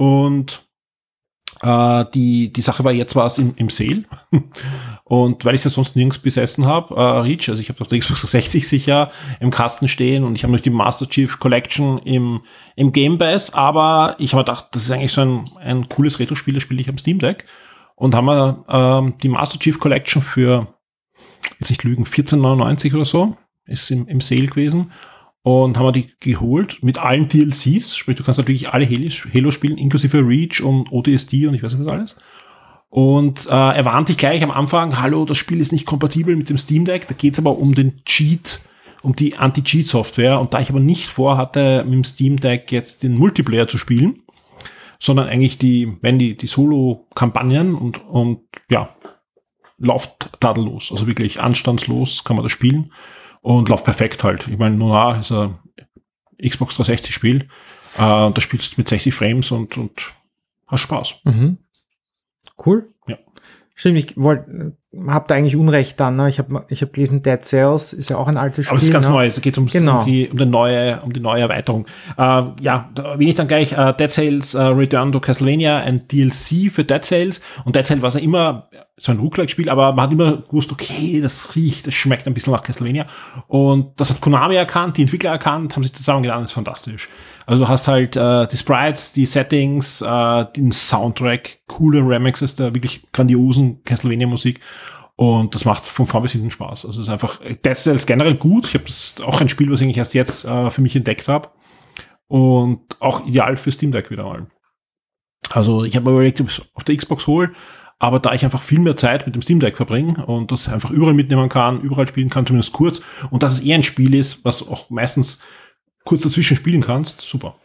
Und 0.00 0.62
äh, 1.60 2.06
die, 2.14 2.50
die 2.50 2.62
Sache 2.62 2.82
war, 2.84 2.92
jetzt 2.92 3.16
war 3.16 3.26
es 3.26 3.36
im, 3.36 3.52
im 3.56 3.68
Sale. 3.68 4.04
und 5.04 5.44
weil 5.44 5.54
ich 5.54 5.60
es 5.60 5.64
ja 5.64 5.70
sonst 5.70 5.94
nirgends 5.94 6.16
besessen 6.16 6.64
habe, 6.64 6.94
äh, 6.94 7.18
Reach, 7.20 7.50
also 7.50 7.60
ich 7.60 7.68
habe 7.68 7.82
auf 7.82 7.88
der 7.88 7.98
Xbox 7.98 8.22
60 8.22 8.66
sicher 8.66 9.10
im 9.40 9.50
Kasten 9.50 9.88
stehen 9.88 10.24
und 10.24 10.36
ich 10.36 10.42
habe 10.42 10.54
noch 10.54 10.60
die 10.60 10.70
Master 10.70 11.06
Chief 11.06 11.38
Collection 11.38 11.98
im, 11.98 12.40
im 12.76 12.92
Game 12.92 13.18
Pass, 13.18 13.52
aber 13.52 14.16
ich 14.18 14.32
habe 14.32 14.42
gedacht, 14.42 14.68
das 14.72 14.84
ist 14.84 14.90
eigentlich 14.90 15.12
so 15.12 15.20
ein, 15.20 15.50
ein 15.58 15.88
cooles 15.90 16.18
Retro-Spiel, 16.18 16.54
das 16.54 16.62
spiele 16.62 16.80
ich 16.80 16.88
am 16.88 16.96
Steam 16.96 17.18
Deck. 17.18 17.44
Und 17.94 18.14
haben 18.14 18.24
wir 18.24 18.64
ähm, 18.70 19.14
die 19.22 19.28
Master 19.28 19.58
Chief 19.58 19.78
Collection 19.78 20.22
für, 20.22 20.66
jetzt 21.58 21.68
nicht 21.68 21.84
lügen, 21.84 22.04
14,99 22.04 22.94
oder 22.94 23.04
so, 23.04 23.36
ist 23.66 23.90
im, 23.90 24.08
im 24.08 24.22
Sale 24.22 24.46
gewesen 24.46 24.92
und 25.42 25.78
haben 25.78 25.86
wir 25.86 25.92
die 25.92 26.12
geholt 26.20 26.82
mit 26.82 26.98
allen 26.98 27.28
DLCs. 27.28 27.96
Sprich, 27.96 28.16
du 28.16 28.24
kannst 28.24 28.38
natürlich 28.38 28.70
alle 28.70 28.88
Halo 28.88 29.50
spielen, 29.50 29.78
inklusive 29.78 30.18
Reach 30.18 30.62
und 30.62 30.92
ODSD 30.92 31.46
und 31.46 31.54
ich 31.54 31.62
weiß 31.62 31.74
nicht 31.74 31.84
was 31.84 31.92
alles. 31.92 32.16
Und 32.90 33.46
äh, 33.46 33.50
er 33.50 33.84
warnt 33.84 34.08
dich 34.08 34.18
gleich 34.18 34.42
am 34.42 34.50
Anfang, 34.50 35.00
hallo, 35.00 35.24
das 35.24 35.38
Spiel 35.38 35.60
ist 35.60 35.72
nicht 35.72 35.86
kompatibel 35.86 36.34
mit 36.36 36.48
dem 36.48 36.58
Steam 36.58 36.84
Deck. 36.84 37.06
Da 37.06 37.14
geht's 37.14 37.38
aber 37.38 37.56
um 37.56 37.74
den 37.74 38.04
Cheat 38.04 38.60
um 39.02 39.16
die 39.16 39.36
Anti-Cheat-Software. 39.36 40.40
Und 40.40 40.52
da 40.52 40.60
ich 40.60 40.70
aber 40.70 40.80
nicht 40.80 41.06
vorhatte, 41.06 41.84
mit 41.84 41.94
dem 41.94 42.04
Steam 42.04 42.36
Deck 42.38 42.70
jetzt 42.70 43.02
den 43.02 43.16
Multiplayer 43.16 43.66
zu 43.66 43.78
spielen, 43.78 44.22
sondern 44.98 45.28
eigentlich 45.28 45.56
die, 45.56 45.96
wenn 46.02 46.18
die, 46.18 46.36
die 46.36 46.48
Solo-Kampagnen 46.48 47.74
und, 47.74 48.06
und 48.06 48.40
ja, 48.70 48.94
läuft 49.78 50.30
tadellos. 50.40 50.92
Also 50.92 51.06
wirklich 51.06 51.40
anstandslos 51.40 52.24
kann 52.24 52.36
man 52.36 52.42
das 52.42 52.52
spielen 52.52 52.92
und 53.40 53.68
läuft 53.68 53.84
perfekt 53.84 54.24
halt. 54.24 54.46
Ich 54.48 54.58
meine, 54.58 54.76
Nona 54.76 55.18
ist 55.20 55.32
ein 55.32 55.58
Xbox 56.42 56.76
360 56.76 57.14
Spiel. 57.14 57.48
Äh, 57.98 58.24
und 58.24 58.36
da 58.36 58.40
spielst 58.40 58.72
du 58.72 58.80
mit 58.80 58.88
60 58.88 59.14
Frames 59.14 59.50
und, 59.50 59.76
und 59.76 60.12
hast 60.66 60.82
Spaß. 60.82 61.14
Mhm. 61.24 61.58
Cool. 62.64 62.92
Ja. 63.08 63.18
Stimmt, 63.80 63.96
ich 63.96 64.14
wollte, 64.18 64.74
hab 65.06 65.26
da 65.26 65.36
eigentlich 65.36 65.56
Unrecht 65.56 65.98
dann. 66.00 66.16
Ne? 66.16 66.28
Ich 66.28 66.38
habe 66.38 66.66
ich 66.68 66.82
hab 66.82 66.92
gelesen, 66.92 67.22
Dead 67.22 67.42
Cells 67.42 67.94
ist 67.94 68.10
ja 68.10 68.18
auch 68.18 68.28
ein 68.28 68.36
altes 68.36 68.66
Spiel. 68.66 68.72
Aber 68.72 68.76
es 68.76 68.84
ist 68.84 68.92
ganz 68.92 69.06
ne? 69.06 69.12
neu. 69.12 69.26
Es 69.26 69.40
geht 69.40 69.56
ums, 69.56 69.72
genau. 69.72 70.00
um, 70.00 70.04
die, 70.04 70.28
um, 70.28 70.36
die 70.36 70.44
neue, 70.44 71.00
um 71.00 71.14
die 71.14 71.20
neue 71.20 71.40
Erweiterung. 71.40 71.86
Äh, 72.18 72.42
ja, 72.60 72.90
da 72.94 73.18
will 73.18 73.26
ich 73.26 73.36
dann 73.36 73.48
gleich 73.48 73.78
uh, 73.78 73.92
Dead 73.92 74.10
Cells 74.10 74.54
uh, 74.54 74.58
Return 74.58 75.12
to 75.12 75.20
Castlevania, 75.20 75.78
ein 75.78 76.06
DLC 76.08 76.70
für 76.70 76.84
Dead 76.84 77.02
Cells. 77.02 77.40
Und 77.64 77.74
Dead 77.74 77.86
Cells 77.86 78.02
war 78.02 78.12
ja 78.12 78.20
immer 78.20 78.68
so 78.98 79.12
ein 79.12 79.18
Roguelike-Spiel, 79.18 79.70
aber 79.70 79.94
man 79.94 80.04
hat 80.04 80.12
immer 80.12 80.42
gewusst, 80.42 80.70
okay, 80.72 81.22
das 81.22 81.56
riecht, 81.56 81.86
das 81.86 81.94
schmeckt 81.94 82.26
ein 82.26 82.34
bisschen 82.34 82.52
nach 82.52 82.62
Castlevania. 82.62 83.06
Und 83.48 83.98
das 83.98 84.10
hat 84.10 84.20
Konami 84.20 84.56
erkannt, 84.56 84.98
die 84.98 85.02
Entwickler 85.02 85.30
erkannt, 85.30 85.74
haben 85.74 85.82
sich 85.82 85.94
zusammengetan, 85.94 86.42
das 86.42 86.50
ist 86.50 86.54
fantastisch. 86.54 87.08
Also 87.50 87.66
hast 87.66 87.88
halt 87.88 88.14
äh, 88.14 88.46
die 88.46 88.56
Sprites, 88.56 89.12
die 89.12 89.26
Settings, 89.26 90.02
äh, 90.02 90.44
den 90.56 90.70
Soundtrack, 90.70 91.58
coole 91.66 91.98
Remixes 91.98 92.54
der 92.54 92.76
wirklich 92.76 93.02
grandiosen 93.12 93.82
Castlevania-Musik. 93.82 94.60
Und 95.16 95.52
das 95.56 95.64
macht 95.64 95.84
von 95.84 96.06
vorn 96.06 96.22
bis 96.22 96.30
hinten 96.30 96.52
Spaß. 96.52 96.86
Also 96.86 97.00
es 97.00 97.08
ist 97.08 97.12
einfach, 97.12 97.40
Dead 97.40 97.76
Cells 97.76 98.06
generell 98.06 98.36
gut. 98.36 98.68
Ich 98.68 98.74
habe 98.74 98.84
das 98.84 99.16
auch 99.26 99.40
ein 99.40 99.48
Spiel, 99.48 99.68
was 99.68 99.80
ich 99.80 99.86
eigentlich 99.86 99.98
erst 99.98 100.14
jetzt 100.14 100.44
äh, 100.44 100.70
für 100.70 100.80
mich 100.80 100.94
entdeckt 100.94 101.26
habe. 101.26 101.48
Und 102.28 102.82
auch 103.00 103.26
ideal 103.26 103.56
für 103.56 103.72
Steam 103.72 103.90
Deck 103.90 104.12
wieder 104.12 104.22
mal. 104.22 104.46
Also 105.48 105.82
ich 105.82 105.96
habe 105.96 106.08
mir 106.08 106.12
überlegt, 106.12 106.40
ob 106.40 106.46
ich 106.46 106.58
es 106.58 106.64
auf 106.74 106.84
der 106.84 106.96
Xbox 106.96 107.26
hole, 107.26 107.50
aber 107.98 108.20
da 108.20 108.32
ich 108.32 108.44
einfach 108.44 108.62
viel 108.62 108.78
mehr 108.78 108.94
Zeit 108.94 109.26
mit 109.26 109.34
dem 109.34 109.42
Steam 109.42 109.58
Deck 109.58 109.76
verbringe 109.76 110.24
und 110.24 110.52
das 110.52 110.68
einfach 110.68 110.90
überall 110.90 111.14
mitnehmen 111.14 111.48
kann, 111.48 111.80
überall 111.80 112.06
spielen 112.06 112.30
kann, 112.30 112.46
zumindest 112.46 112.72
kurz, 112.72 113.02
und 113.32 113.42
dass 113.42 113.54
es 113.54 113.60
eher 113.60 113.74
ein 113.74 113.82
Spiel 113.82 114.14
ist, 114.14 114.44
was 114.44 114.68
auch 114.68 114.88
meistens 114.88 115.42
kurz 116.04 116.22
dazwischen 116.22 116.56
spielen 116.56 116.82
kannst, 116.82 117.20
super. 117.20 117.56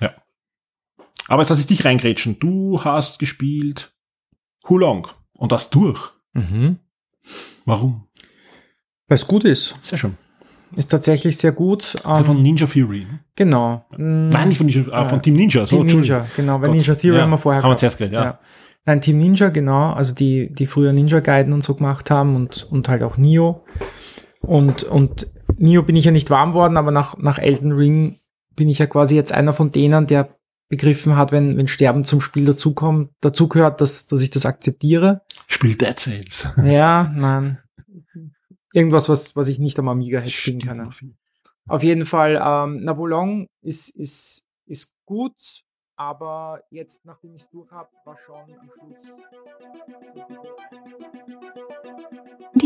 Ja. 0.00 0.12
Aber 1.28 1.42
jetzt 1.42 1.50
lass 1.50 1.60
ich 1.60 1.66
dich 1.66 1.84
reingrätschen. 1.84 2.38
Du 2.38 2.82
hast 2.84 3.18
gespielt 3.18 3.94
Hulong 4.68 5.08
und 5.34 5.52
das 5.52 5.70
durch. 5.70 6.10
Mhm. 6.34 6.78
Warum? 7.64 8.08
Weil 9.08 9.16
es 9.16 9.26
gut 9.26 9.44
ist. 9.44 9.76
Sehr 9.82 9.98
schön. 9.98 10.16
Ist 10.74 10.90
tatsächlich 10.90 11.36
sehr 11.36 11.52
gut. 11.52 11.94
Also 12.04 12.24
von 12.24 12.42
Ninja 12.42 12.66
Theory. 12.66 13.06
Genau. 13.36 13.84
Nein, 13.96 14.48
nicht 14.48 14.56
von, 14.56 14.66
Ninja, 14.66 14.82
äh, 15.02 15.08
von 15.08 15.20
Team 15.20 15.34
Ninja. 15.34 15.66
So, 15.66 15.84
Team 15.84 16.00
Ninja, 16.00 16.26
genau. 16.34 16.60
Weil 16.62 16.70
Ninja 16.70 16.94
Theory 16.94 17.16
ja, 17.16 17.22
haben 17.22 17.30
wir 17.30 17.38
vorher 17.38 17.62
haben 17.62 17.70
wir 17.70 17.76
zuerst 17.76 17.98
geredet, 17.98 18.14
ja. 18.14 18.24
ja. 18.24 18.38
Nein, 18.86 19.00
Team 19.00 19.18
Ninja, 19.18 19.50
genau. 19.50 19.92
Also 19.92 20.14
die, 20.14 20.52
die 20.52 20.66
früher 20.66 20.92
Ninja 20.92 21.20
Guiden 21.20 21.52
und 21.52 21.62
so 21.62 21.74
gemacht 21.74 22.10
haben 22.10 22.36
und, 22.36 22.66
und 22.70 22.88
halt 22.88 23.02
auch 23.02 23.18
Nio. 23.18 23.64
Und, 24.40 24.82
und 24.84 25.30
Nio 25.62 25.84
bin 25.84 25.94
ich 25.94 26.06
ja 26.06 26.10
nicht 26.10 26.28
warm 26.28 26.54
worden, 26.54 26.76
aber 26.76 26.90
nach, 26.90 27.16
nach 27.18 27.38
Elden 27.38 27.70
Ring 27.70 28.18
bin 28.56 28.68
ich 28.68 28.80
ja 28.80 28.86
quasi 28.86 29.14
jetzt 29.14 29.30
einer 29.30 29.52
von 29.52 29.70
denen, 29.70 30.08
der 30.08 30.36
begriffen 30.68 31.16
hat, 31.16 31.30
wenn, 31.30 31.56
wenn 31.56 31.68
Sterben 31.68 32.02
zum 32.02 32.20
Spiel 32.20 32.44
dazukommt, 32.44 33.10
dazugehört, 33.20 33.80
dass, 33.80 34.08
dass 34.08 34.22
ich 34.22 34.30
das 34.30 34.44
akzeptiere. 34.44 35.22
Spiel 35.46 35.76
Dead 35.76 35.96
Cells. 35.96 36.48
Ja, 36.64 37.12
nein. 37.14 37.58
Irgendwas, 38.72 39.08
was, 39.08 39.36
was 39.36 39.48
ich 39.48 39.60
nicht 39.60 39.78
am 39.78 39.88
Amiga 39.88 40.18
hätte 40.18 40.32
spielen 40.32 40.62
können. 40.62 40.92
Auf 41.68 41.84
jeden 41.84 42.06
Fall, 42.06 42.42
ähm, 42.44 42.82
Navolong 42.82 43.46
ist, 43.60 43.90
ist, 43.90 44.44
ist 44.66 44.94
gut, 45.04 45.62
aber 45.94 46.62
jetzt, 46.70 47.04
nachdem 47.04 47.36
ich 47.36 47.42
es 47.42 47.50
durch 47.50 47.70
habe, 47.70 47.88
war 48.04 48.18
schon 48.18 48.52
am 48.58 48.68
Schluss. 48.80 49.20